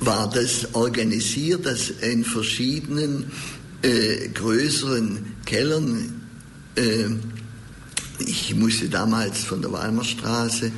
[0.00, 3.30] war das organisiert, dass in verschiedenen
[3.82, 6.22] äh, größeren Kellern,
[6.76, 7.06] äh,
[8.18, 10.70] ich musste damals von der Weimarstraße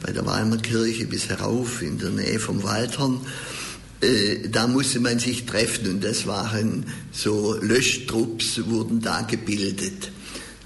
[0.00, 3.20] bei der Weimarkirche bis herauf in der Nähe vom Waldhorn,
[4.00, 10.12] äh, da musste man sich treffen und das waren so Löschtrupps wurden da gebildet.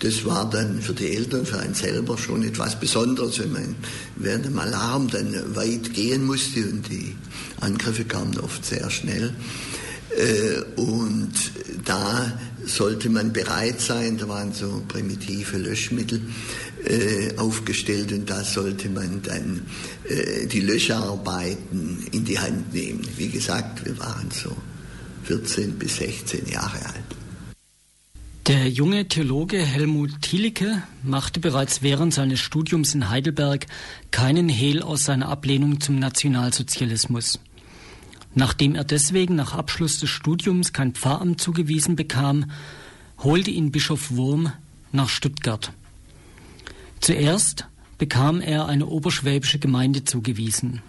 [0.00, 3.76] Das war dann für die Eltern, für einen selber schon etwas Besonderes, wenn man
[4.16, 7.14] während dem Alarm dann weit gehen musste und die
[7.60, 9.32] Angriffe kamen oft sehr schnell.
[10.16, 11.32] Äh, und
[11.84, 16.20] da sollte man bereit sein, da waren so primitive Löschmittel
[16.84, 19.62] äh, aufgestellt und da sollte man dann
[20.08, 23.06] äh, die Löscharbeiten in die Hand nehmen.
[23.16, 24.56] Wie gesagt, wir waren so
[25.24, 27.22] 14 bis 16 Jahre alt.
[28.48, 33.66] Der junge Theologe Helmut Thielicke machte bereits während seines Studiums in Heidelberg
[34.10, 37.38] keinen Hehl aus seiner Ablehnung zum Nationalsozialismus.
[38.34, 42.50] Nachdem er deswegen nach Abschluss des Studiums kein Pfarramt zugewiesen bekam,
[43.18, 44.52] holte ihn Bischof Wurm
[44.90, 45.72] nach Stuttgart.
[47.00, 47.66] Zuerst
[47.98, 50.82] bekam er eine oberschwäbische Gemeinde zugewiesen.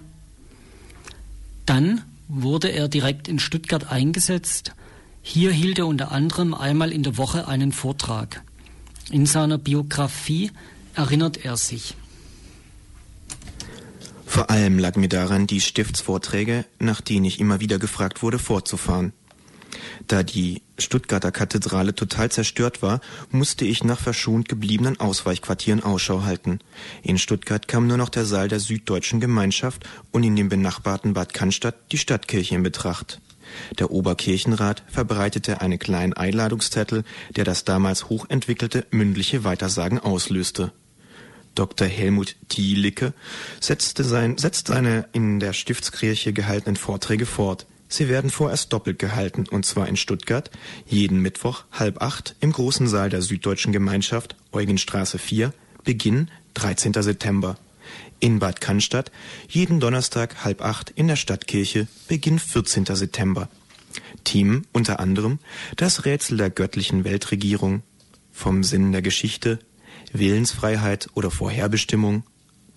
[1.66, 4.74] Dann wurde er direkt in Stuttgart eingesetzt.
[5.22, 8.44] Hier hielt er unter anderem einmal in der Woche einen Vortrag.
[9.12, 10.52] In seiner Biografie
[10.96, 11.96] erinnert er sich.
[14.34, 19.14] Vor allem lag mir daran, die Stiftsvorträge, nach denen ich immer wieder gefragt wurde, fortzufahren.
[20.08, 26.58] Da die Stuttgarter Kathedrale total zerstört war, musste ich nach verschont gebliebenen Ausweichquartieren Ausschau halten.
[27.04, 31.36] In Stuttgart kam nur noch der Saal der Süddeutschen Gemeinschaft und in dem benachbarten Bad
[31.36, 33.22] Cannstatt die Stadtkirche in Betracht.
[33.78, 37.04] Der Oberkirchenrat verbreitete einen kleinen Einladungszettel,
[37.36, 40.72] der das damals hochentwickelte mündliche Weitersagen auslöste.
[41.56, 41.88] Dr.
[41.88, 43.14] Helmut Thielicke
[43.60, 47.66] setzte, sein, setzt seine in der Stiftskirche gehaltenen Vorträge fort.
[47.88, 50.50] Sie werden vorerst doppelt gehalten, und zwar in Stuttgart,
[50.88, 56.94] jeden Mittwoch halb acht im großen Saal der Süddeutschen Gemeinschaft, Eugenstraße 4, Beginn 13.
[56.94, 57.58] September.
[58.20, 59.12] In Bad Cannstatt
[59.48, 62.86] jeden Donnerstag halb acht in der Stadtkirche, Beginn 14.
[62.86, 63.50] September.
[64.24, 65.40] Themen unter anderem
[65.76, 67.84] das Rätsel der göttlichen Weltregierung,
[68.32, 69.60] vom Sinn der Geschichte,
[70.14, 72.24] Willensfreiheit oder Vorherbestimmung,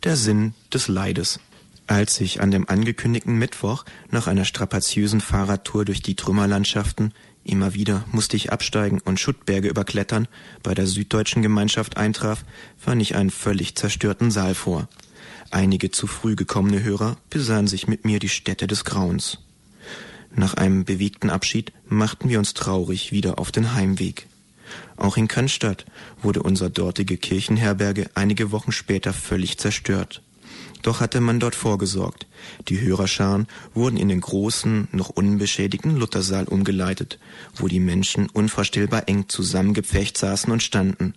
[0.05, 1.38] der Sinn des Leides.
[1.87, 7.12] Als ich an dem angekündigten Mittwoch nach einer strapaziösen Fahrradtour durch die Trümmerlandschaften
[7.44, 10.27] immer wieder musste ich absteigen und Schuttberge überklettern,
[10.64, 12.44] bei der süddeutschen Gemeinschaft eintraf,
[12.77, 14.88] fand ich einen völlig zerstörten Saal vor.
[15.51, 19.38] Einige zu früh gekommene Hörer besahen sich mit mir die Stätte des Grauens.
[20.35, 24.27] Nach einem bewegten Abschied machten wir uns traurig wieder auf den Heimweg.
[24.96, 25.87] Auch in Cannstatt
[26.22, 30.22] wurde unsere dortige Kirchenherberge einige Wochen später völlig zerstört.
[30.83, 32.26] Doch hatte man dort vorgesorgt.
[32.68, 37.18] Die Hörerscharen wurden in den großen, noch unbeschädigten Luthersaal umgeleitet,
[37.57, 41.14] wo die Menschen unvorstellbar eng zusammengepfercht saßen und standen.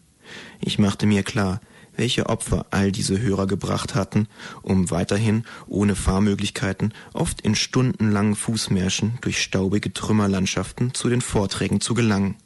[0.60, 1.62] Ich machte mir klar,
[1.96, 4.28] welche Opfer all diese Hörer gebracht hatten,
[4.62, 11.94] um weiterhin ohne Fahrmöglichkeiten, oft in stundenlangen Fußmärschen durch staubige Trümmerlandschaften zu den Vorträgen zu
[11.94, 12.38] gelangen.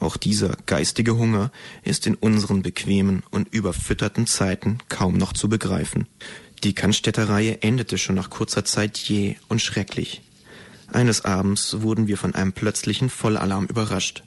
[0.00, 1.50] Auch dieser geistige Hunger
[1.82, 6.06] ist in unseren bequemen und überfütterten Zeiten kaum noch zu begreifen.
[6.62, 10.22] Die Cannstätter-Reihe endete schon nach kurzer Zeit jäh und schrecklich.
[10.92, 14.22] Eines Abends wurden wir von einem plötzlichen Vollalarm überrascht.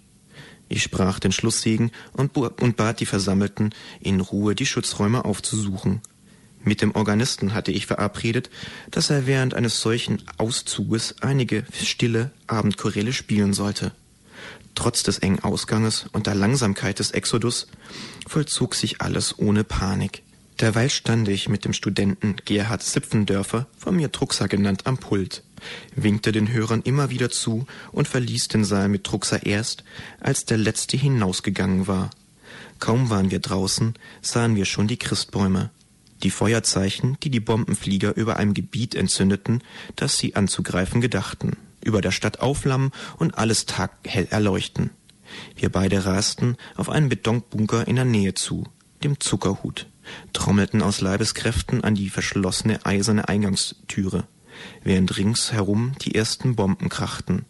[0.68, 6.02] Ich sprach den Schlusssegen und, und bat die Versammelten, in Ruhe die Schutzräume aufzusuchen.
[6.64, 8.50] Mit dem Organisten hatte ich verabredet,
[8.92, 13.94] dass er während eines solchen Auszuges einige stille Abendchoräle spielen sollte.
[14.76, 17.68] Trotz des engen Ausganges und der Langsamkeit des Exodus
[18.28, 20.24] vollzog sich alles ohne Panik.
[20.60, 25.44] Derweil stand ich mit dem Studenten Gerhard Sipfendörfer, von mir Druckser genannt, am Pult,
[25.96, 29.84] winkte den Hörern immer wieder zu und verließ den Saal mit Druckser erst,
[30.20, 32.12] als der letzte hinausgegangen war.
[32.80, 35.72] Kaum waren wir draußen, sahen wir schon die Christbäume,
[36.22, 39.64] die Feuerzeichen, die die Bombenflieger über einem Gebiet entzündeten,
[39.96, 44.92] das sie anzugreifen gedachten über der Stadt aufflammen und alles taghell erleuchten.
[45.56, 48.66] Wir beide rasten auf einen Betonbunker in der Nähe zu,
[49.04, 49.88] dem Zuckerhut,
[50.34, 54.26] trommelten aus Leibeskräften an die verschlossene eiserne Eingangstüre,
[54.84, 57.46] während ringsherum die ersten Bomben krachten.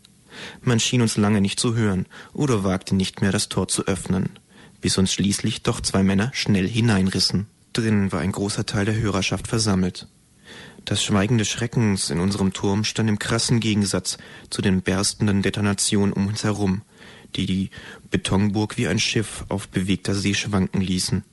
[0.62, 4.30] Man schien uns lange nicht zu hören oder wagte nicht mehr das Tor zu öffnen,
[4.80, 7.48] bis uns schließlich doch zwei Männer schnell hineinrissen.
[7.74, 10.08] Drinnen war ein großer Teil der Hörerschaft versammelt.
[10.86, 14.18] Das Schweigen des Schreckens in unserem Turm stand im krassen Gegensatz
[14.50, 16.82] zu den berstenden Detonationen um uns herum,
[17.36, 17.70] die die
[18.10, 21.24] Betonburg wie ein Schiff auf bewegter See schwanken ließen.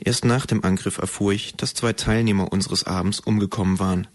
[0.00, 4.06] Erst nach dem Angriff erfuhr ich, dass zwei Teilnehmer unseres Abends umgekommen waren.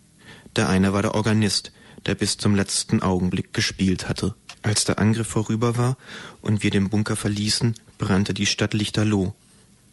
[0.55, 1.71] Der eine war der Organist,
[2.05, 4.35] der bis zum letzten Augenblick gespielt hatte.
[4.63, 5.97] Als der Angriff vorüber war
[6.41, 9.33] und wir den Bunker verließen, brannte die Stadt lichterloh.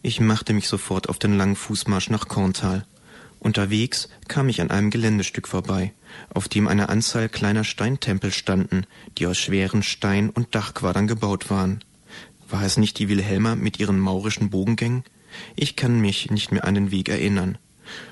[0.01, 2.85] Ich machte mich sofort auf den langen Fußmarsch nach Korntal.
[3.39, 5.93] Unterwegs kam ich an einem Geländestück vorbei,
[6.33, 8.85] auf dem eine Anzahl kleiner Steintempel standen,
[9.17, 11.83] die aus schweren Stein- und Dachquadern gebaut waren.
[12.49, 15.03] War es nicht die Wilhelma mit ihren maurischen Bogengängen?
[15.55, 17.57] Ich kann mich nicht mehr an den Weg erinnern.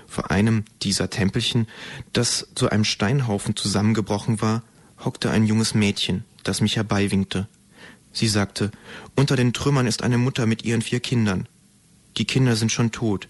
[0.07, 1.67] Vor einem dieser Tempelchen,
[2.13, 4.63] das zu einem Steinhaufen zusammengebrochen war,
[5.03, 7.47] hockte ein junges Mädchen, das mich herbeiwinkte.
[8.13, 8.71] Sie sagte,
[9.15, 11.47] unter den Trümmern ist eine Mutter mit ihren vier Kindern.
[12.17, 13.27] Die Kinder sind schon tot.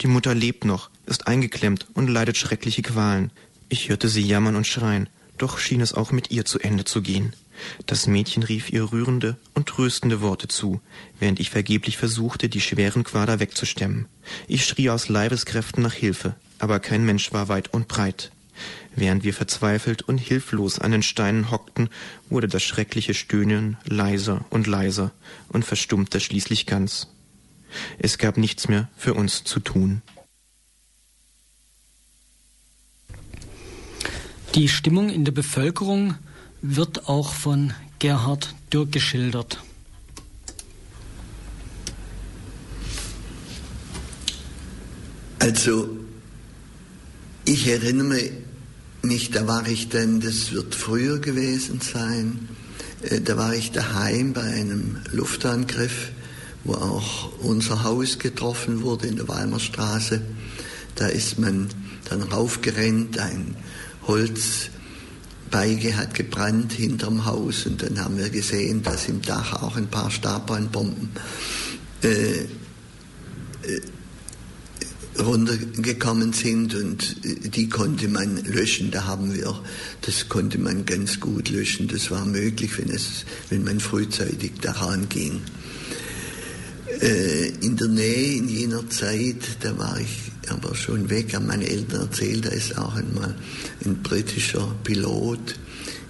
[0.00, 3.30] Die Mutter lebt noch, ist eingeklemmt und leidet schreckliche Qualen.
[3.68, 7.02] Ich hörte sie jammern und schreien, doch schien es auch mit ihr zu Ende zu
[7.02, 7.34] gehen.
[7.86, 10.80] Das Mädchen rief ihr rührende und tröstende Worte zu,
[11.18, 14.06] während ich vergeblich versuchte, die schweren Quader wegzustemmen.
[14.48, 18.32] Ich schrie aus Leibeskräften nach Hilfe, aber kein Mensch war weit und breit.
[18.94, 21.88] Während wir verzweifelt und hilflos an den Steinen hockten,
[22.28, 25.12] wurde das schreckliche Stöhnen leiser und leiser
[25.48, 27.08] und verstummte schließlich ganz.
[27.98, 30.02] Es gab nichts mehr für uns zu tun.
[34.54, 36.14] Die Stimmung in der Bevölkerung
[36.62, 39.62] wird auch von Gerhard Dürr geschildert.
[45.38, 45.96] Also,
[47.44, 48.30] ich erinnere
[49.02, 52.48] mich, da war ich denn, das wird früher gewesen sein,
[53.02, 56.10] Äh, da war ich daheim bei einem Luftangriff,
[56.64, 60.20] wo auch unser Haus getroffen wurde in der Weimarstraße.
[60.96, 61.68] Da ist man
[62.08, 63.56] dann raufgerennt, ein
[64.06, 69.88] Holzbeige hat gebrannt hinterm Haus und dann haben wir gesehen, dass im Dach auch ein
[69.88, 71.10] paar Stabbrandbomben
[72.02, 72.46] äh, äh,
[75.18, 77.16] runtergekommen sind und
[77.54, 78.90] die konnte man löschen.
[78.90, 79.60] Da haben wir,
[80.02, 81.88] das konnte man ganz gut löschen.
[81.88, 85.42] Das war möglich, wenn, es, wenn man frühzeitig daran ging.
[87.00, 91.68] Äh, in der Nähe in jener Zeit, da war ich aber schon weg, haben meine
[91.68, 93.34] Eltern erzählt, da ist auch einmal
[93.84, 95.56] ein britischer Pilot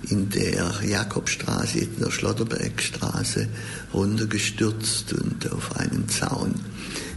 [0.08, 3.48] in der Jakobstraße, in der Schlotterbergstraße
[3.92, 6.54] runtergestürzt und auf einen Zaun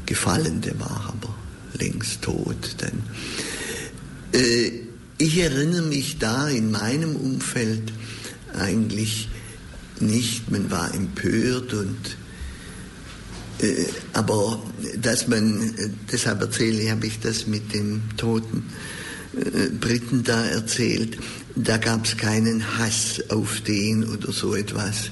[0.06, 0.62] gefallen.
[0.62, 1.36] Der war aber
[1.80, 2.76] längst tot.
[2.82, 3.04] Denn,
[4.40, 4.72] äh,
[5.18, 7.94] ich erinnere mich da in meinem Umfeld
[8.54, 9.30] eigentlich
[10.00, 12.18] nicht, man war empört und
[14.14, 14.62] aber
[14.98, 15.74] dass man,
[16.12, 18.64] deshalb erzähle, habe ich das mit dem toten
[19.36, 21.18] äh, Briten da erzählt,
[21.56, 25.12] da gab es keinen Hass auf den oder so etwas.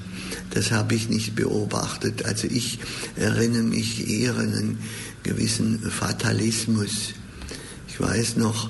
[0.52, 2.26] Das habe ich nicht beobachtet.
[2.26, 2.80] Also ich
[3.16, 4.80] erinnere mich eher an einen
[5.24, 7.14] gewissen Fatalismus.
[7.88, 8.70] Ich weiß noch,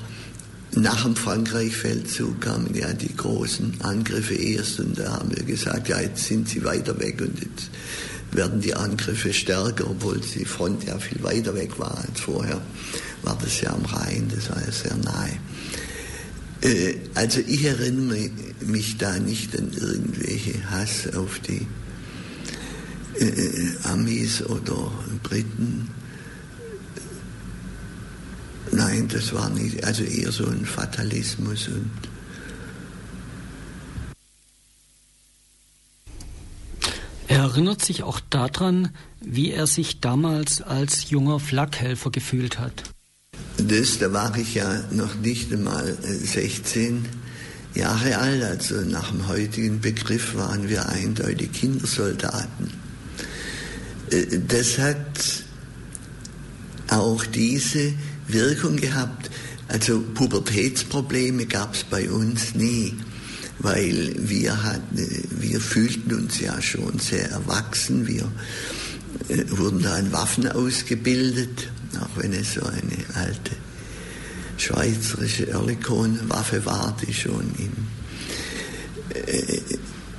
[0.75, 5.99] nach dem Frankreich-Feldzug kamen ja die großen Angriffe erst und da haben wir gesagt, ja,
[5.99, 7.69] jetzt sind sie weiter weg und jetzt
[8.31, 12.61] werden die Angriffe stärker, obwohl die Front ja viel weiter weg war als vorher.
[13.23, 15.37] War das ja am Rhein, das war ja sehr nahe.
[16.61, 18.29] Äh, also ich erinnere
[18.61, 21.67] mich da nicht an irgendwelche Hass auf die
[23.19, 24.91] äh, äh, Amis oder
[25.23, 25.89] Briten
[28.71, 31.91] Nein, das war nicht, also eher so ein Fatalismus und
[37.31, 38.89] Er erinnert sich auch daran,
[39.21, 42.83] wie er sich damals als junger Flakhelfer gefühlt hat.
[43.55, 47.05] Das, da war ich ja noch nicht einmal 16
[47.73, 52.73] Jahre alt, also nach dem heutigen Begriff waren wir eindeutig Kindersoldaten.
[54.09, 55.45] Äh, das hat
[56.89, 57.93] auch diese
[58.27, 59.31] Wirkung gehabt.
[59.69, 62.93] Also Pubertätsprobleme gab es bei uns nie,
[63.61, 68.07] weil wir, hatten, wir fühlten uns ja schon sehr erwachsen.
[68.07, 68.31] Wir
[69.29, 73.51] äh, wurden da in Waffen ausgebildet, auch wenn es so eine alte
[74.57, 77.71] schweizerische Oerlikon-Waffe war, die schon im,
[79.15, 79.61] äh,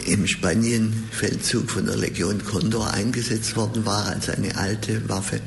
[0.07, 5.41] im Spanien-Feldzug von der Legion Condor eingesetzt worden war, als eine alte Waffe.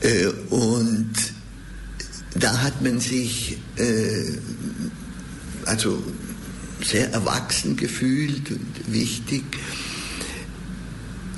[0.00, 1.12] Äh, und
[2.34, 4.32] da hat man sich äh,
[5.66, 6.02] also
[6.86, 9.44] sehr erwachsen gefühlt und wichtig.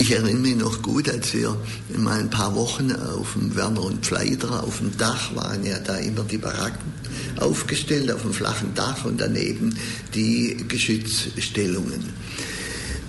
[0.01, 1.57] Ich erinnere mich noch gut, als wir
[1.97, 5.97] mal ein paar Wochen auf dem Werner und Pfleider auf dem Dach waren, ja da
[5.97, 6.93] immer die Baracken
[7.41, 9.75] aufgestellt auf dem flachen Dach und daneben
[10.15, 12.05] die Geschützstellungen.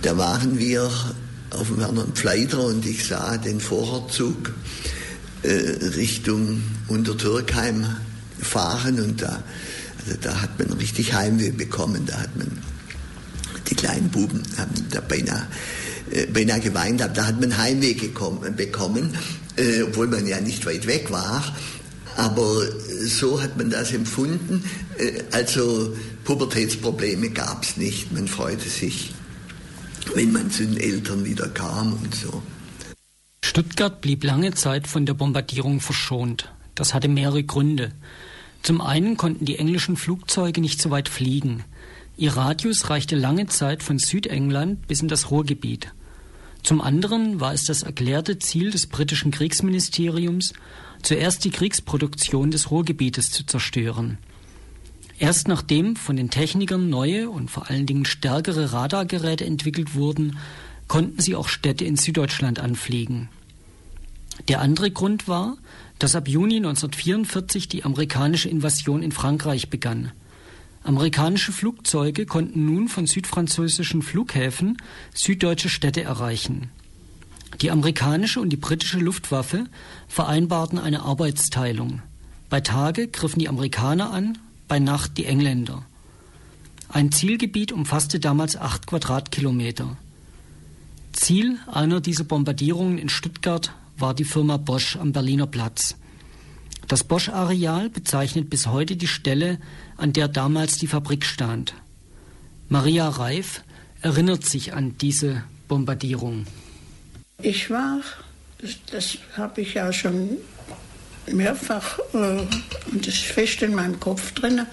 [0.02, 0.90] Da waren wir
[1.50, 4.52] auf dem Werner und Pfleider und ich sah den Vorherzug
[5.42, 5.48] äh,
[5.96, 7.86] Richtung Untertürkheim
[8.40, 9.42] fahren und da,
[10.00, 12.06] also da hat man richtig Heimweh bekommen.
[12.06, 12.50] Da hat man,
[13.68, 15.46] die kleinen Buben haben da beinahe,
[16.10, 19.16] äh, beinahe geweint, da hat man Heimweh gekommen, bekommen,
[19.56, 21.44] äh, obwohl man ja nicht weit weg war.
[22.16, 22.62] Aber
[23.04, 24.64] so hat man das empfunden.
[24.98, 25.94] Äh, also
[26.24, 28.12] Pubertätsprobleme gab es nicht.
[28.12, 29.14] Man freute sich,
[30.14, 32.42] wenn man zu den Eltern wieder kam und so.
[33.44, 36.52] Stuttgart blieb lange Zeit von der Bombardierung verschont.
[36.74, 37.92] Das hatte mehrere Gründe.
[38.62, 41.64] Zum einen konnten die englischen Flugzeuge nicht so weit fliegen.
[42.16, 45.92] Ihr Radius reichte lange Zeit von Südengland bis in das Ruhrgebiet.
[46.62, 50.52] Zum anderen war es das erklärte Ziel des britischen Kriegsministeriums,
[51.02, 54.18] zuerst die Kriegsproduktion des Ruhrgebietes zu zerstören.
[55.18, 60.38] Erst nachdem von den Technikern neue und vor allen Dingen stärkere Radargeräte entwickelt wurden,
[60.88, 63.28] konnten sie auch Städte in Süddeutschland anfliegen.
[64.48, 65.56] Der andere Grund war,
[66.00, 70.12] dass ab Juni 1944 die amerikanische Invasion in Frankreich begann.
[70.82, 74.78] Amerikanische Flugzeuge konnten nun von südfranzösischen Flughäfen
[75.14, 76.70] süddeutsche Städte erreichen.
[77.60, 79.66] Die amerikanische und die britische Luftwaffe
[80.08, 82.00] vereinbarten eine Arbeitsteilung.
[82.48, 84.38] Bei Tage griffen die Amerikaner an,
[84.68, 85.84] bei Nacht die Engländer.
[86.88, 89.98] Ein Zielgebiet umfasste damals acht Quadratkilometer.
[91.12, 95.96] Ziel einer dieser Bombardierungen in Stuttgart war die Firma Bosch am Berliner Platz.
[96.88, 99.58] Das Bosch-Areal bezeichnet bis heute die Stelle,
[99.96, 101.74] an der damals die Fabrik stand.
[102.68, 103.62] Maria Reif
[104.00, 106.46] erinnert sich an diese Bombardierung?
[107.42, 108.00] Ich war,
[108.58, 110.38] das, das habe ich ja schon
[111.26, 112.44] mehrfach, äh,
[112.92, 114.66] das ist fest in meinem Kopf drin,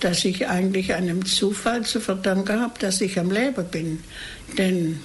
[0.00, 4.02] dass ich eigentlich einem Zufall zu verdanken habe, dass ich am Leben bin.
[4.56, 5.00] Denn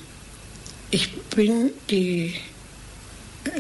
[0.92, 2.36] ich bin die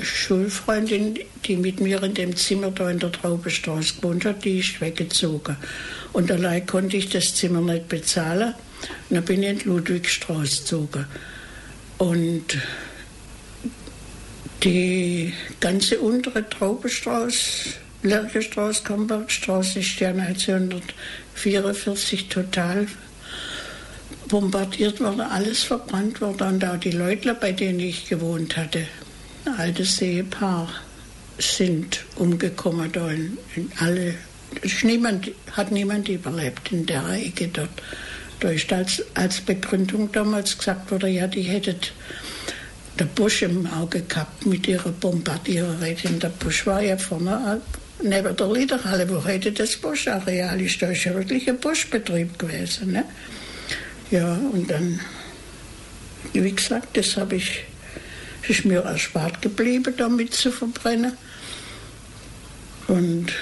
[0.01, 4.81] Schulfreundin, die mit mir in dem Zimmer da in der Traubestraße gewohnt hat, die ist
[4.81, 5.57] weggezogen.
[6.13, 8.55] Und allein konnte ich das Zimmer nicht bezahlen.
[9.09, 11.05] Und dann bin ich in die Ludwigstraße gezogen.
[11.97, 12.57] Und
[14.63, 17.73] die ganze untere Traubestraße,
[18.03, 22.87] Lerkestraße, Kambergstraße ist ja 1944 total
[24.27, 26.55] bombardiert worden, alles verbrannt worden.
[26.55, 28.87] Und auch die Leute, bei denen ich gewohnt hatte,
[29.45, 30.69] ein altes Ehepaar,
[31.37, 34.15] sind umgekommen da in, in alle.
[34.83, 37.69] Niemand, hat niemand überlebt in der Ecke dort.
[38.39, 41.77] Da ist als, als Begründung damals gesagt worden, ja, die hätten
[42.99, 46.03] der Busch im Auge gehabt mit ihrer Bombardiererät.
[46.21, 47.61] Der Busch war ja vorne
[48.01, 50.81] neben der Liederhalle, wo heute das Buschareal ist.
[50.81, 52.91] Da ist ja wirklich ein Buschbetrieb gewesen.
[52.91, 53.05] Ne?
[54.11, 54.99] Ja, und dann,
[56.33, 57.63] wie gesagt, das habe ich,
[58.49, 61.13] ist mir erspart geblieben, damit zu verbrennen.
[62.87, 63.33] Und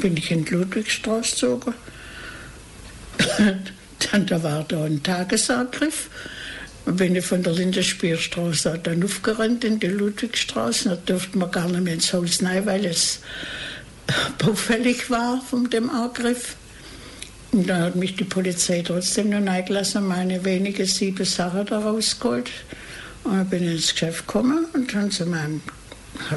[0.00, 1.74] bin ich in die Ludwigstraße gezogen.
[4.10, 6.10] dann da war da ein Tagesangriff.
[6.84, 10.90] Und bin ich von der Lindenspierstraße dann aufgerannt in die Ludwigstraße.
[10.90, 13.20] Da durfte man gar nicht mehr ins Haus rein, weil es
[14.38, 16.56] baufällig war von dem Angriff.
[17.52, 22.50] Und dann hat mich die Polizei trotzdem noch reingelassen, meine wenige sieben Sachen da rausgeholt.
[23.26, 25.60] Und bin ins Geschäft gekommen und dann zu meinem,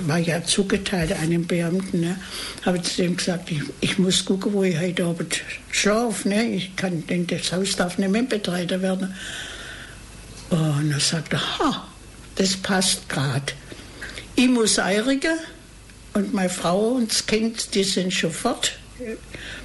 [0.08, 2.20] war ja zugeteilt einem Beamten, ne,
[2.66, 6.28] habe zu dem gesagt, ich, ich, muss gucken, wo ich heute Abend schlafe.
[6.28, 6.56] Ne?
[6.56, 9.14] Ich kann, denn das Haus darf nicht mehr betreten werden.
[10.50, 11.88] Und dann sagte er, ha,
[12.36, 13.54] das passt gerade.
[14.36, 15.38] Ich muss eirigen
[16.14, 18.72] und meine Frau und das Kind, die sind schon fort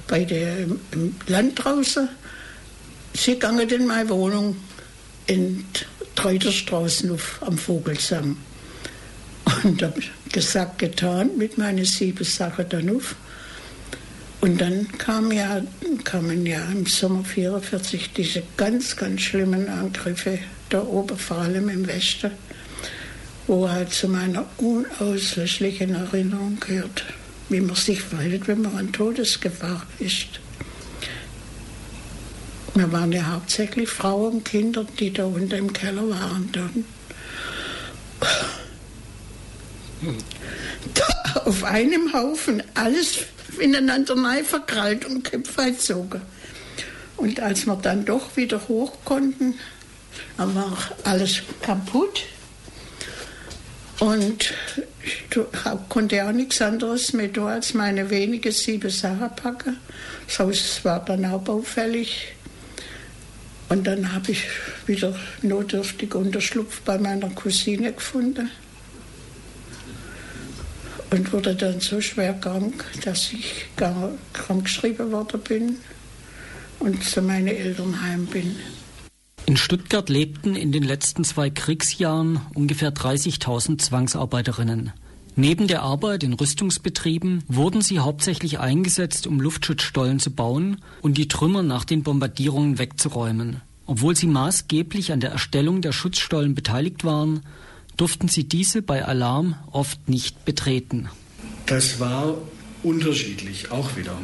[0.07, 2.07] bei der im Land draußen.
[3.13, 4.55] Sie gingen in meine Wohnung
[5.27, 5.65] in
[6.15, 8.37] Treuterstraßen auf, am Vogelsang.
[9.63, 10.01] Und habe
[10.31, 13.15] gesagt, getan, mit meinen sieben Sachen dann auf.
[14.41, 15.61] Und dann kam ja,
[16.03, 20.39] kamen ja im Sommer 44 diese ganz, ganz schlimmen Angriffe
[20.69, 22.31] da oben, vor allem im Westen,
[23.47, 27.03] wo halt zu meiner unauslöschlichen Erinnerung gehört
[27.49, 30.39] wie man sich verhält, wenn man in Todesgefahr ist.
[32.75, 36.85] Wir waren ja hauptsächlich Frauen und Kinder, die da unten im Keller waren dann.
[40.93, 43.19] Da auf einem Haufen alles
[43.61, 46.21] ineinander verkrallt und Köpfe gezogen.
[47.15, 49.55] Und als wir dann doch wieder hoch konnten,
[50.37, 52.23] dann war alles kaputt.
[53.99, 54.53] Und
[55.01, 55.39] ich
[55.87, 59.77] konnte auch nichts anderes mehr tun, als meine wenige sieben Sachen packen.
[60.27, 62.35] Das Haus war dann auch baufällig.
[63.69, 64.43] Und dann habe ich
[64.85, 68.49] wieder notdürftig Unterschlupf bei meiner Cousine gefunden.
[71.09, 75.77] Und wurde dann so schwer krank, dass ich krank geschrieben worden bin
[76.79, 78.55] und zu meinen Eltern heim bin.
[79.47, 84.91] In Stuttgart lebten in den letzten zwei Kriegsjahren ungefähr 30.000 Zwangsarbeiterinnen.
[85.37, 91.27] Neben der Arbeit in Rüstungsbetrieben wurden sie hauptsächlich eingesetzt, um Luftschutzstollen zu bauen und die
[91.27, 93.61] Trümmer nach den Bombardierungen wegzuräumen.
[93.85, 97.41] Obwohl sie maßgeblich an der Erstellung der Schutzstollen beteiligt waren,
[97.97, 101.09] durften sie diese bei Alarm oft nicht betreten.
[101.65, 102.37] Das war
[102.81, 104.17] unterschiedlich, auch wieder.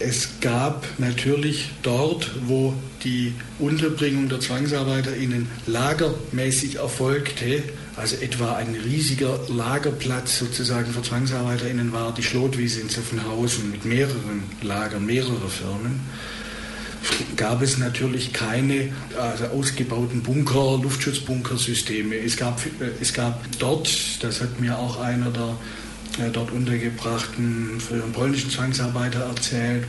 [0.00, 2.72] Es gab natürlich dort, wo
[3.04, 7.62] die Unterbringung der ZwangsarbeiterInnen lagermäßig erfolgte,
[8.00, 14.44] also etwa ein riesiger Lagerplatz sozusagen für ZwangsarbeiterInnen war die Schlotwiese in Zuffenhausen mit mehreren
[14.62, 16.00] Lagern, mehrere Firmen,
[17.36, 22.16] gab es natürlich keine also ausgebauten Bunker, Luftschutzbunkersysteme.
[22.16, 25.56] Es gab, äh, es gab dort, das hat mir auch einer der
[26.26, 29.84] äh, dort untergebrachten früheren polnischen Zwangsarbeiter erzählt.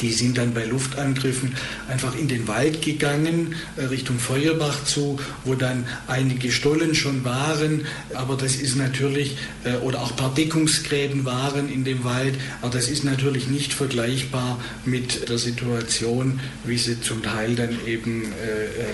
[0.00, 1.54] Die sind dann bei Luftangriffen
[1.88, 7.86] einfach in den Wald gegangen, äh, Richtung Feuerbach zu, wo dann einige Stollen schon waren.
[8.14, 12.34] Aber das ist natürlich, äh, oder auch ein paar Deckungsgräben waren in dem Wald.
[12.60, 18.24] Aber das ist natürlich nicht vergleichbar mit der Situation, wie sie zum Teil dann eben
[18.24, 18.26] äh,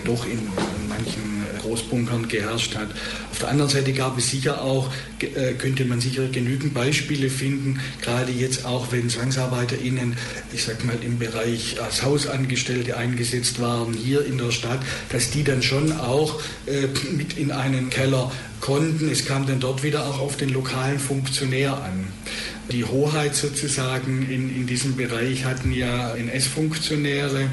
[0.04, 1.37] doch in, in manchen
[1.68, 2.88] Großbunkern geherrscht hat.
[3.30, 4.90] Auf der anderen Seite gab es sicher auch,
[5.58, 10.16] könnte man sicher genügend Beispiele finden, gerade jetzt auch, wenn ZwangsarbeiterInnen,
[10.52, 15.44] ich sag mal, im Bereich als Hausangestellte eingesetzt waren, hier in der Stadt, dass die
[15.44, 19.08] dann schon auch äh, mit in einen Keller konnten.
[19.10, 22.06] Es kam dann dort wieder auch auf den lokalen Funktionär an.
[22.70, 27.48] Die Hoheit sozusagen in, in diesem Bereich hatten ja NS-Funktionäre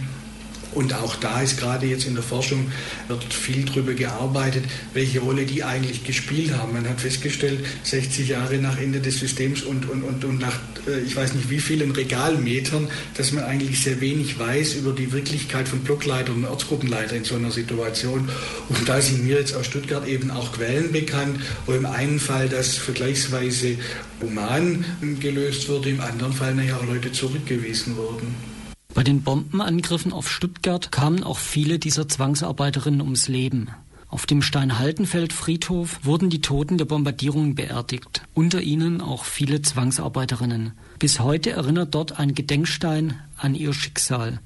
[0.76, 2.72] und auch da ist gerade jetzt in der Forschung
[3.08, 6.74] wird viel darüber gearbeitet, welche Rolle die eigentlich gespielt haben.
[6.74, 11.00] Man hat festgestellt, 60 Jahre nach Ende des Systems und, und, und, und nach äh,
[11.02, 15.68] ich weiß nicht wie vielen Regalmetern, dass man eigentlich sehr wenig weiß über die Wirklichkeit
[15.68, 18.30] von Blockleitern und Ortsgruppenleitern in so einer Situation.
[18.70, 22.50] Und da sind mir jetzt aus Stuttgart eben auch Quellen bekannt, wo im einen Fall
[22.50, 23.78] das vergleichsweise
[24.22, 24.86] human
[25.20, 28.55] gelöst wurde, im anderen Fall nachher auch Leute zurückgewiesen wurden.
[28.96, 33.68] Bei den Bombenangriffen auf Stuttgart kamen auch viele dieser Zwangsarbeiterinnen ums Leben.
[34.08, 40.72] Auf dem Steinhaltenfeld-Friedhof wurden die Toten der Bombardierungen beerdigt, unter ihnen auch viele Zwangsarbeiterinnen.
[40.98, 44.40] Bis heute erinnert dort ein Gedenkstein an ihr Schicksal.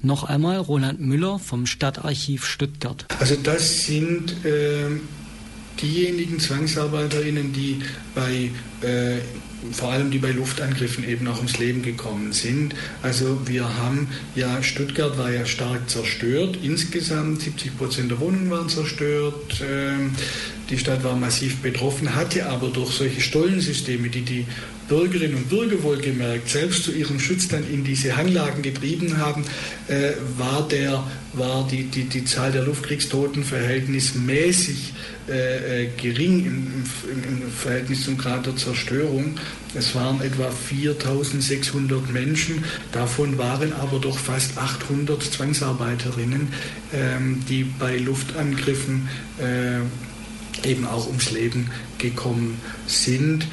[0.00, 3.06] Noch einmal Roland Müller vom Stadtarchiv Stuttgart.
[3.18, 5.00] Also das sind äh,
[5.82, 7.80] diejenigen Zwangsarbeiterinnen, die
[8.14, 8.52] bei
[8.86, 9.18] äh,
[9.72, 12.74] vor allem die bei Luftangriffen eben auch ums Leben gekommen sind.
[13.02, 18.68] Also wir haben ja, Stuttgart war ja stark zerstört, insgesamt 70 Prozent der Wohnungen waren
[18.68, 20.12] zerstört, ähm,
[20.70, 24.46] die Stadt war massiv betroffen, hatte aber durch solche Stollensysteme, die die
[24.88, 29.44] Bürgerinnen und Bürger wohlgemerkt selbst zu ihrem Schutz dann in diese Hanglagen getrieben haben,
[29.88, 34.92] äh, war, der, war die, die, die Zahl der Luftkriegstoten verhältnismäßig
[35.28, 39.34] äh, äh, gering im, im, im, Verhältnis zum Grad der Zerstörung.
[39.74, 46.48] Es waren etwa 4600 Menschen, davon waren aber doch fast 800 Zwangsarbeiterinnen,
[46.94, 49.08] ähm, die bei Luftangriffen
[49.38, 53.46] äh, eben auch ums Leben gekommen sind.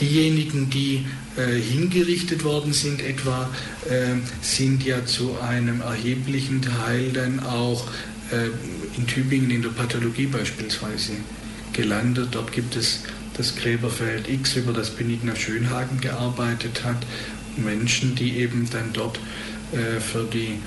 [0.00, 3.48] Diejenigen, die äh, hingerichtet worden sind, etwa,
[3.88, 7.86] äh, sind ja zu einem erheblichen Teil dann auch
[8.30, 8.48] äh,
[8.96, 11.12] in Tübingen in der Pathologie beispielsweise
[11.72, 12.28] gelandet.
[12.32, 13.00] Dort gibt es
[13.36, 17.04] das Gräberfeld X, über das Benigna Schönhagen gearbeitet hat.
[17.56, 19.18] Menschen, die eben dann dort
[19.72, 20.58] äh, für, die,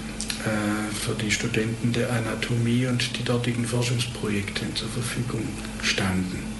[0.43, 5.47] äh, für die Studenten der Anatomie und die dortigen Forschungsprojekte zur Verfügung
[5.81, 6.56] standen.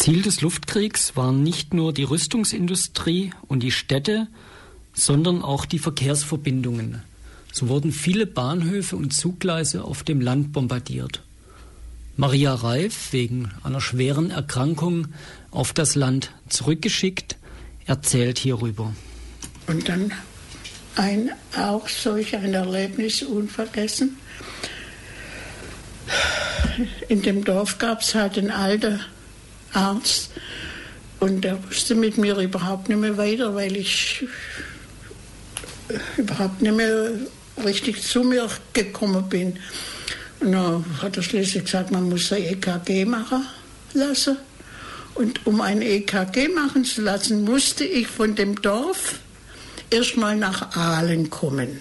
[0.00, 4.28] Ziel des Luftkriegs waren nicht nur die Rüstungsindustrie und die Städte,
[4.94, 7.02] sondern auch die Verkehrsverbindungen.
[7.52, 11.20] So wurden viele Bahnhöfe und Zuggleise auf dem Land bombardiert.
[12.16, 15.08] Maria Reif, wegen einer schweren Erkrankung
[15.50, 17.36] auf das Land zurückgeschickt,
[17.84, 18.94] erzählt hierüber.
[19.66, 20.12] Und dann
[20.96, 24.16] ein, auch solch ein Erlebnis unvergessen.
[27.10, 29.00] In dem Dorf gab es halt einen alten
[29.72, 30.30] Arzt
[31.20, 34.24] und der wusste mit mir überhaupt nicht mehr weiter, weil ich
[36.16, 37.12] überhaupt nicht mehr
[37.64, 39.58] richtig zu mir gekommen bin.
[40.40, 43.46] Und dann hat er schließlich gesagt, man muss ein EKG machen
[43.92, 44.38] lassen.
[45.14, 49.18] Und um ein EKG machen zu lassen, musste ich von dem Dorf
[49.90, 51.80] erstmal nach Aalen kommen.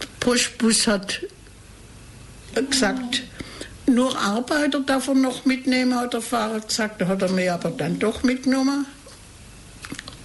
[0.00, 1.20] Der Postbus hat
[2.54, 3.22] gesagt,
[3.96, 7.00] nur Arbeiter darf er noch mitnehmen, hat der Fahrer gesagt.
[7.00, 8.84] Da hat er mir aber dann doch mitgenommen.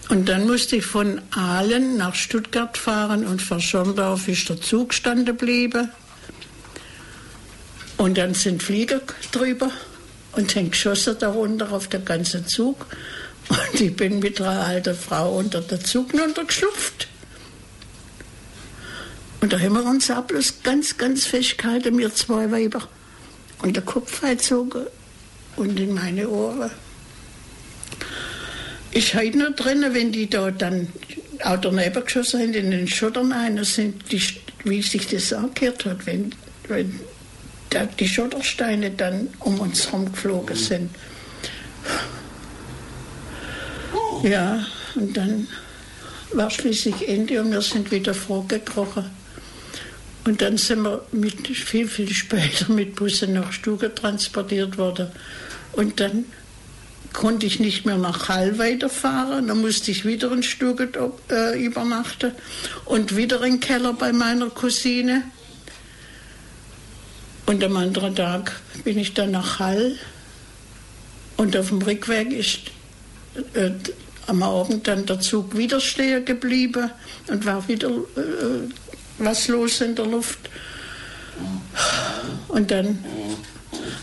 [0.09, 4.93] Und dann musste ich von Aalen nach Stuttgart fahren und vor Schorndorf ist der Zug
[4.93, 5.89] standen geblieben.
[7.95, 8.99] Und dann sind Flieger
[9.31, 9.71] drüber
[10.33, 12.87] und sind geschossen darunter auf der ganzen Zug.
[13.47, 16.11] Und ich bin mit einer alten Frau unter der Zug
[16.45, 17.07] geschlupft.
[19.39, 22.85] Und da haben wir uns auch bloß ganz, ganz fest gehalten, wir zwei Weiber.
[23.61, 24.87] Und der Kopf gezogen
[25.55, 26.71] und in meine Ohren
[28.91, 30.87] ich heute noch drin, wenn die da dann
[31.43, 34.21] auch daneben geschossen haben, in den Schottern ein, sind die,
[34.63, 36.35] wie sich das angehört hat, wenn,
[36.67, 36.99] wenn
[37.69, 40.89] da die Schottersteine dann um uns herum geflogen sind.
[44.23, 45.47] Ja, und dann
[46.33, 49.09] war schließlich Ende und wir sind wieder vorgekrochen.
[50.23, 55.07] Und dann sind wir mit, viel, viel später mit Bussen nach Stuge transportiert worden.
[55.73, 56.25] Und dann
[57.13, 59.47] konnte ich nicht mehr nach Hall weiterfahren.
[59.47, 60.97] Dann musste ich wieder in Stuttgart
[61.29, 62.33] äh, übernachten
[62.85, 65.23] und wieder in den Keller bei meiner Cousine.
[67.47, 69.97] Und am anderen Tag bin ich dann nach Hall.
[71.35, 72.59] Und auf dem Rückweg ist
[73.55, 73.71] äh,
[74.27, 76.91] am Abend dann der Zug wieder stehen geblieben
[77.27, 78.69] und war wieder äh,
[79.25, 80.39] was los in der Luft.
[82.47, 83.03] Und dann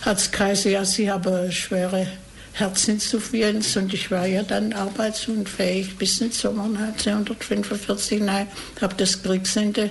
[0.03, 2.07] hat es geheißen, ja, sie eine schwere
[2.55, 8.21] Herzinsuffizienz und ich war ja dann arbeitsunfähig bis in Sommer 1945.
[8.21, 8.49] Nein,
[8.81, 9.91] habe das Kriegsende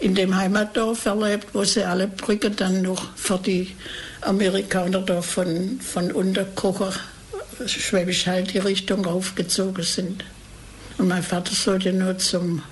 [0.00, 3.74] in dem Heimatdorf erlebt, wo sie alle Brücken dann noch für die
[4.20, 6.92] Amerikaner da von, von Unterkocher,
[7.66, 10.24] Schwäbisch Hall, die Richtung aufgezogen sind.
[10.98, 12.62] Und mein Vater sollte nur zum,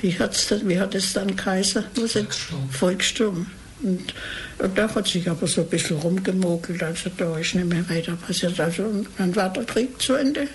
[0.00, 1.84] wie, hat's wie hat es dann Kaiser?
[1.94, 2.70] Volkssturm.
[2.70, 3.46] Volkssturm.
[3.82, 4.14] Und,
[4.58, 8.16] und da hat sich aber so ein bisschen rumgemogelt, also da ist nicht mehr weiter
[8.16, 8.60] passiert.
[8.60, 10.48] Also dann war der Krieg zu Ende.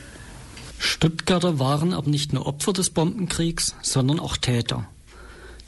[0.77, 4.87] Stuttgarter waren aber nicht nur Opfer des Bombenkriegs, sondern auch Täter.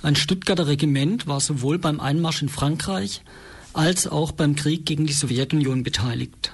[0.03, 3.23] Ein Stuttgarter Regiment war sowohl beim Einmarsch in Frankreich
[3.73, 6.53] als auch beim Krieg gegen die Sowjetunion beteiligt.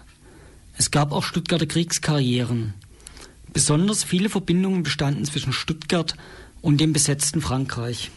[0.77, 2.73] Es gab auch Stuttgarter Kriegskarrieren.
[3.51, 6.15] Besonders viele Verbindungen bestanden zwischen Stuttgart
[6.63, 8.09] und dem besetzten Frankreich.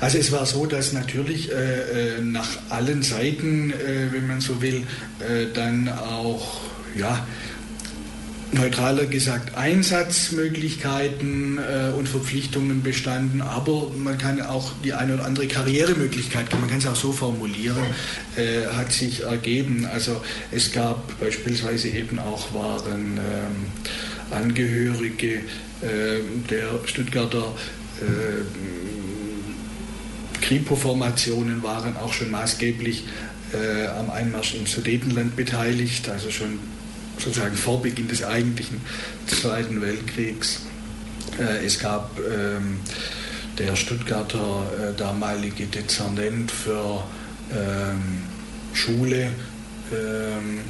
[0.00, 4.62] Also es war so, dass natürlich äh, äh nach allen Seiten, äh, wenn man so
[4.62, 4.86] will,
[5.18, 6.60] äh, dann auch
[6.96, 7.26] ja,
[8.52, 15.48] neutraler gesagt Einsatzmöglichkeiten äh, und Verpflichtungen bestanden, aber man kann auch die eine oder andere
[15.48, 17.82] Karrieremöglichkeit, man kann es auch so formulieren,
[18.36, 19.88] äh, hat sich ergeben.
[19.92, 23.66] Also es gab beispielsweise eben auch waren ähm,
[24.30, 25.40] Angehörige
[25.82, 27.54] der Stuttgarter
[28.00, 28.44] äh,
[30.40, 33.04] Kripo-Formationen waren auch schon maßgeblich
[33.52, 36.58] äh, am Einmarsch im Sudetenland beteiligt, also schon
[37.18, 38.80] sozusagen vor Beginn des eigentlichen
[39.26, 40.62] Zweiten Weltkriegs.
[41.38, 42.80] Äh, es gab ähm,
[43.58, 47.04] der Stuttgarter äh, damalige Dezernent für
[47.52, 48.22] ähm,
[48.72, 49.30] Schule,
[49.92, 50.60] ähm,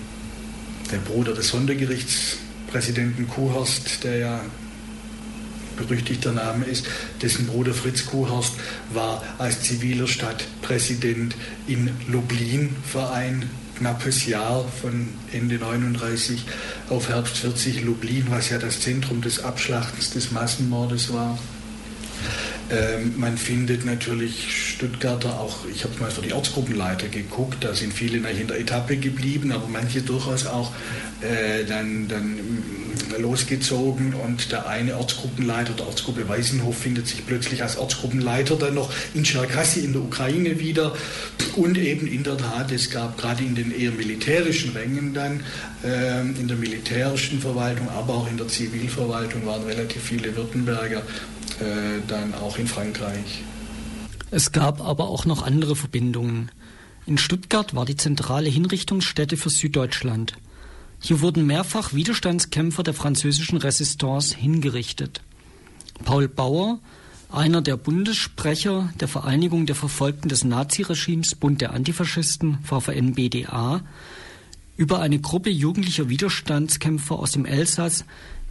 [0.90, 4.40] der Bruder des Sondergerichtspräsidenten Kuhorst, der ja
[5.82, 6.86] berüchtigter Name ist,
[7.20, 8.54] dessen Bruder Fritz Kuhorst
[8.92, 11.34] war als ziviler Stadtpräsident
[11.66, 16.44] in Lublin Verein knappes Jahr von Ende 39
[16.88, 21.38] auf Herbst 40 Lublin, was ja das Zentrum des Abschlachtens des Massenmordes war.
[22.70, 27.92] Ähm, man findet natürlich Stuttgarter auch, ich habe mal für die Ortsgruppenleiter geguckt, da sind
[27.92, 30.72] viele in der Etappe geblieben, aber manche durchaus auch
[31.20, 32.38] äh, dann, dann
[33.18, 38.92] losgezogen und der eine Ortsgruppenleiter der Ortsgruppe Weißenhof findet sich plötzlich als Ortsgruppenleiter dann noch
[39.14, 40.94] in Tscherkassy in der Ukraine wieder
[41.56, 45.40] und eben in der Tat, es gab gerade in den eher militärischen Rängen dann,
[45.84, 52.00] äh, in der militärischen Verwaltung, aber auch in der Zivilverwaltung waren relativ viele Württemberger äh,
[52.08, 53.42] dann auch in Frankreich.
[54.30, 56.50] Es gab aber auch noch andere Verbindungen.
[57.04, 60.34] In Stuttgart war die zentrale Hinrichtungsstätte für Süddeutschland.
[61.04, 65.20] Hier wurden mehrfach Widerstandskämpfer der französischen Resistance hingerichtet.
[66.04, 66.78] Paul Bauer,
[67.28, 73.82] einer der Bundessprecher der Vereinigung der Verfolgten des Naziregimes Bund der Antifaschisten VVN-BDA,
[74.76, 78.04] über eine Gruppe jugendlicher Widerstandskämpfer aus dem Elsass,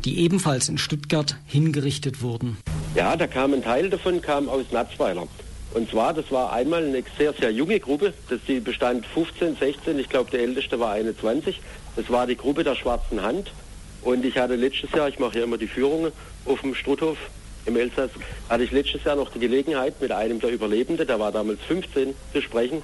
[0.03, 2.57] die ebenfalls in Stuttgart hingerichtet wurden.
[2.95, 5.25] Ja, da kam ein Teil davon kam aus Natzweiler.
[5.73, 8.13] Und zwar, das war einmal eine sehr, sehr junge Gruppe.
[8.29, 11.61] Das, die bestand 15, 16, ich glaube der älteste war 21.
[11.95, 13.51] Das war die Gruppe der Schwarzen Hand.
[14.01, 16.11] Und ich hatte letztes Jahr, ich mache ja immer die Führungen
[16.45, 17.17] auf dem Struthof
[17.65, 18.09] im Elsass,
[18.49, 22.15] hatte ich letztes Jahr noch die Gelegenheit, mit einem der Überlebenden, der war damals 15,
[22.33, 22.81] zu sprechen.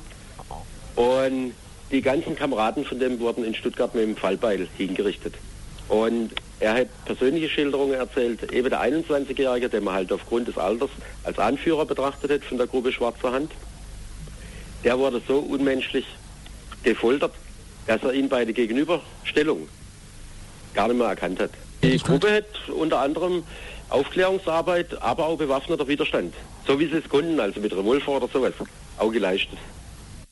[0.96, 1.54] Und
[1.92, 5.34] die ganzen Kameraden von dem wurden in Stuttgart mit dem Fallbeil hingerichtet.
[5.88, 10.90] Und er hat persönliche Schilderungen erzählt, eben der 21-Jährige, den man halt aufgrund des Alters
[11.24, 13.52] als Anführer betrachtet hat von der Gruppe Schwarzer Hand,
[14.84, 16.06] der wurde so unmenschlich
[16.84, 17.34] gefoltert,
[17.88, 19.68] dass er ihn bei der Gegenüberstellung
[20.74, 21.52] gar nicht mehr erkannt hat.
[21.84, 23.44] Die Gruppe hat unter anderem
[23.90, 26.34] Aufklärungsarbeit, aber auch bewaffneter Widerstand,
[26.66, 28.54] so wie sie es konnten, also mit Revolver oder sowas,
[28.98, 29.58] auch geleistet.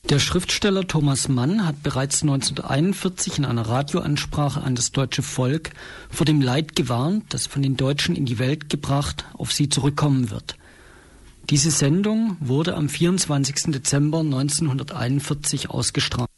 [0.09, 5.71] Der Schriftsteller Thomas Mann hat bereits 1941 in einer Radioansprache an das deutsche Volk
[6.11, 10.29] vor dem Leid gewarnt, das von den Deutschen in die Welt gebracht auf sie zurückkommen
[10.29, 10.57] wird.
[11.49, 13.71] Diese Sendung wurde am 24.
[13.71, 16.29] Dezember 1941 ausgestrahlt.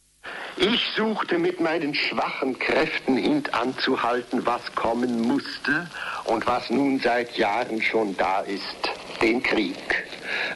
[0.60, 5.88] Ich suchte mit meinen schwachen Kräften hintanzuhalten, was kommen musste
[6.24, 8.90] und was nun seit Jahren schon da ist,
[9.22, 9.76] den Krieg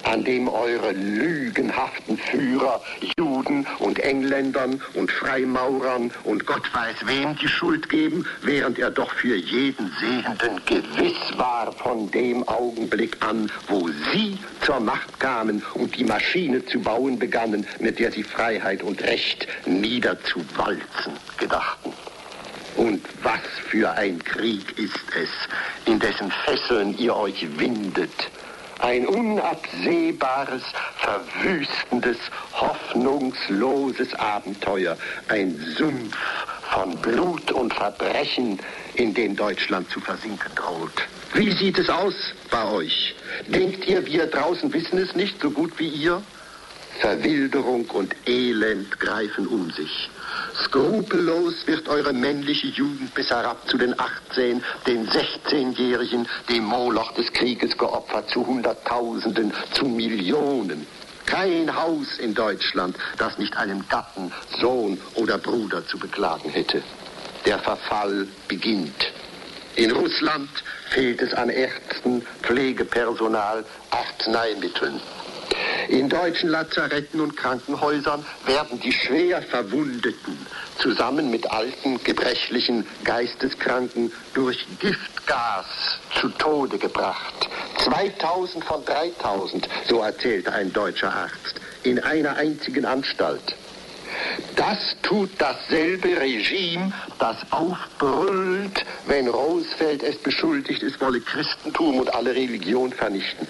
[0.05, 2.80] an dem eure lügenhaften Führer
[3.18, 9.11] Juden und Engländern und Freimaurern und Gott weiß wem die Schuld geben, während er doch
[9.12, 15.96] für jeden Sehenden gewiss war von dem Augenblick an, wo sie zur Macht kamen und
[15.96, 21.92] die Maschine zu bauen begannen, mit der sie Freiheit und Recht niederzuwalzen gedachten.
[22.76, 25.28] Und was für ein Krieg ist es,
[25.84, 28.11] in dessen Fesseln ihr euch windet
[28.83, 30.62] ein unabsehbares,
[30.99, 32.18] verwüstendes,
[32.53, 34.97] hoffnungsloses Abenteuer.
[35.28, 36.16] Ein Sumpf
[36.72, 38.59] von Blut und Verbrechen,
[38.95, 41.07] in den Deutschland zu versinken droht.
[41.35, 42.14] Wie sieht es aus
[42.51, 43.14] bei euch?
[43.47, 46.22] Denkt ihr, wir draußen wissen es nicht so gut wie ihr?
[47.01, 50.11] Verwilderung und Elend greifen um sich.
[50.64, 57.33] Skrupellos wird eure männliche Jugend bis herab zu den 18, den 16-Jährigen, dem Moloch des
[57.33, 60.87] Krieges geopfert, zu Hunderttausenden, zu Millionen.
[61.26, 66.83] Kein Haus in Deutschland, das nicht einen Gatten, Sohn oder Bruder zu beklagen hätte.
[67.47, 69.12] Der Verfall beginnt.
[69.76, 70.51] In Russland
[70.91, 75.01] fehlt es an Ärzten, Pflegepersonal, Arzneimitteln.
[75.88, 80.47] In deutschen Lazaretten und Krankenhäusern werden die schwer Verwundeten
[80.78, 85.66] zusammen mit alten, gebrechlichen, Geisteskranken durch Giftgas
[86.20, 87.49] zu Tode gebracht.
[87.78, 93.55] 2000 von 3000, so erzählte ein deutscher Arzt, in einer einzigen Anstalt.
[94.57, 102.34] Das tut dasselbe Regime, das aufbrüllt, wenn Roosevelt es beschuldigt, es wolle Christentum und alle
[102.34, 103.47] Religion vernichten.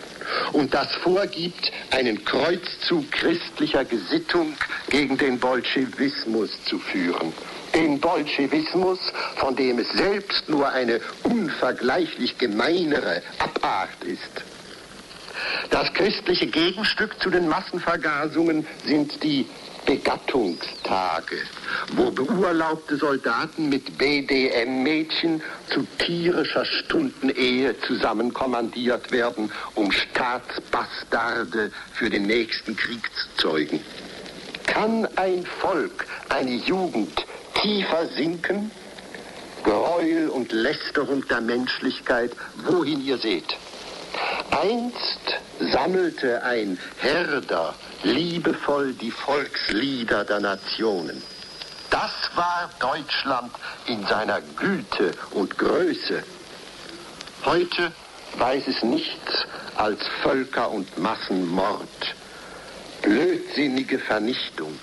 [0.53, 4.55] Und das vorgibt, einen Kreuzzug christlicher Gesittung
[4.91, 7.33] gegen den Bolschewismus zu führen.
[7.75, 8.99] Den Bolschewismus,
[9.37, 14.43] von dem es selbst nur eine unvergleichlich gemeinere Abart ist.
[15.71, 19.47] Das christliche Gegenstück zu den Massenvergasungen sind die
[19.87, 21.37] Begattungstage,
[21.97, 32.77] wo beurlaubte Soldaten mit BDM-Mädchen zu tierischer Stundenehe zusammenkommandiert werden, um Staatsbastarde für den nächsten
[32.77, 33.81] Krieg zu zeugen.
[34.67, 37.27] Kann ein Volk, eine Jugend
[37.61, 38.71] tiefer sinken?
[39.65, 42.33] Gräuel und Lästerung der Menschlichkeit,
[42.67, 43.57] wohin ihr seht.
[44.51, 45.41] Einst
[45.73, 51.23] sammelte ein Herder liebevoll die Volkslieder der Nationen.
[51.91, 53.53] Das war Deutschland
[53.87, 56.23] in seiner Güte und Größe.
[57.45, 57.93] Heute
[58.39, 59.47] weiß es nichts
[59.77, 62.15] als Völker- und Massenmord,
[63.03, 64.79] blödsinnige Vernichtung.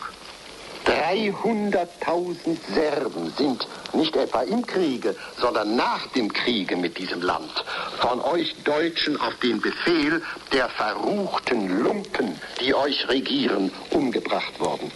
[0.85, 7.51] 300.000 Serben sind nicht etwa im Kriege, sondern nach dem Kriege mit diesem Land
[7.99, 10.21] von euch Deutschen auf den Befehl
[10.53, 14.91] der verruchten Lumpen, die euch regieren, umgebracht worden.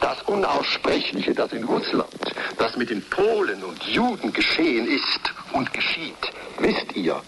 [0.00, 5.20] Das Unaussprechliche, das in Russland, das mit den Polen und Juden geschehen ist
[5.52, 7.20] und geschieht, wisst ihr,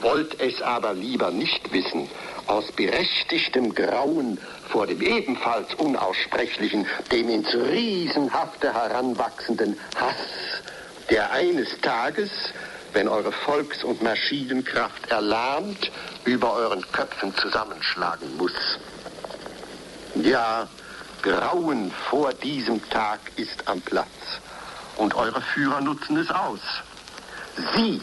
[0.00, 2.08] wollt es aber lieber nicht wissen,
[2.46, 4.38] aus berechtigtem Grauen
[4.68, 10.62] vor dem ebenfalls Unaussprechlichen, dem ins Riesenhafte heranwachsenden Hass,
[11.10, 12.30] der eines Tages,
[12.92, 15.90] wenn eure Volks- und Maschinenkraft erlahmt,
[16.24, 18.52] über euren Köpfen zusammenschlagen muss.
[20.14, 20.68] Ja,
[21.22, 24.06] Grauen vor diesem Tag ist am Platz.
[24.96, 26.60] Und eure Führer nutzen es aus.
[27.74, 28.00] Sie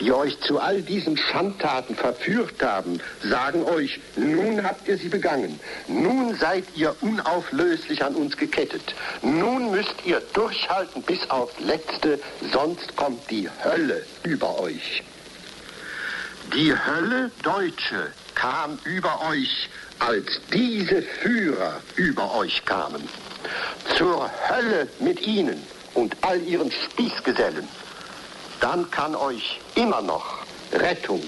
[0.00, 5.58] die euch zu all diesen Schandtaten verführt haben, sagen euch, nun habt ihr sie begangen.
[5.88, 8.94] Nun seid ihr unauflöslich an uns gekettet.
[9.22, 12.18] Nun müsst ihr durchhalten bis aufs Letzte,
[12.52, 15.02] sonst kommt die Hölle über euch.
[16.54, 19.68] Die Hölle Deutsche kam über euch,
[19.98, 23.08] als diese Führer über euch kamen.
[23.96, 25.60] Zur Hölle mit ihnen
[25.94, 27.66] und all ihren Spießgesellen
[28.60, 30.38] dann kann euch immer noch
[30.72, 31.22] Rettung,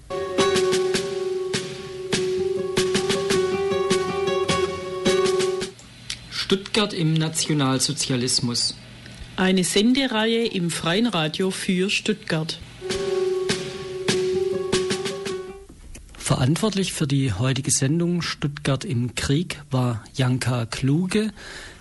[6.30, 8.76] Stuttgart im Nationalsozialismus.
[9.36, 12.58] Eine Sendereihe im Freien Radio für Stuttgart.
[16.22, 21.32] Verantwortlich für die heutige Sendung Stuttgart im Krieg war Janka Kluge.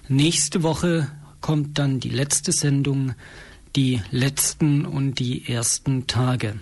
[0.07, 1.07] Nächste Woche
[1.41, 3.13] kommt dann die letzte Sendung,
[3.75, 6.59] die letzten und die ersten Tage.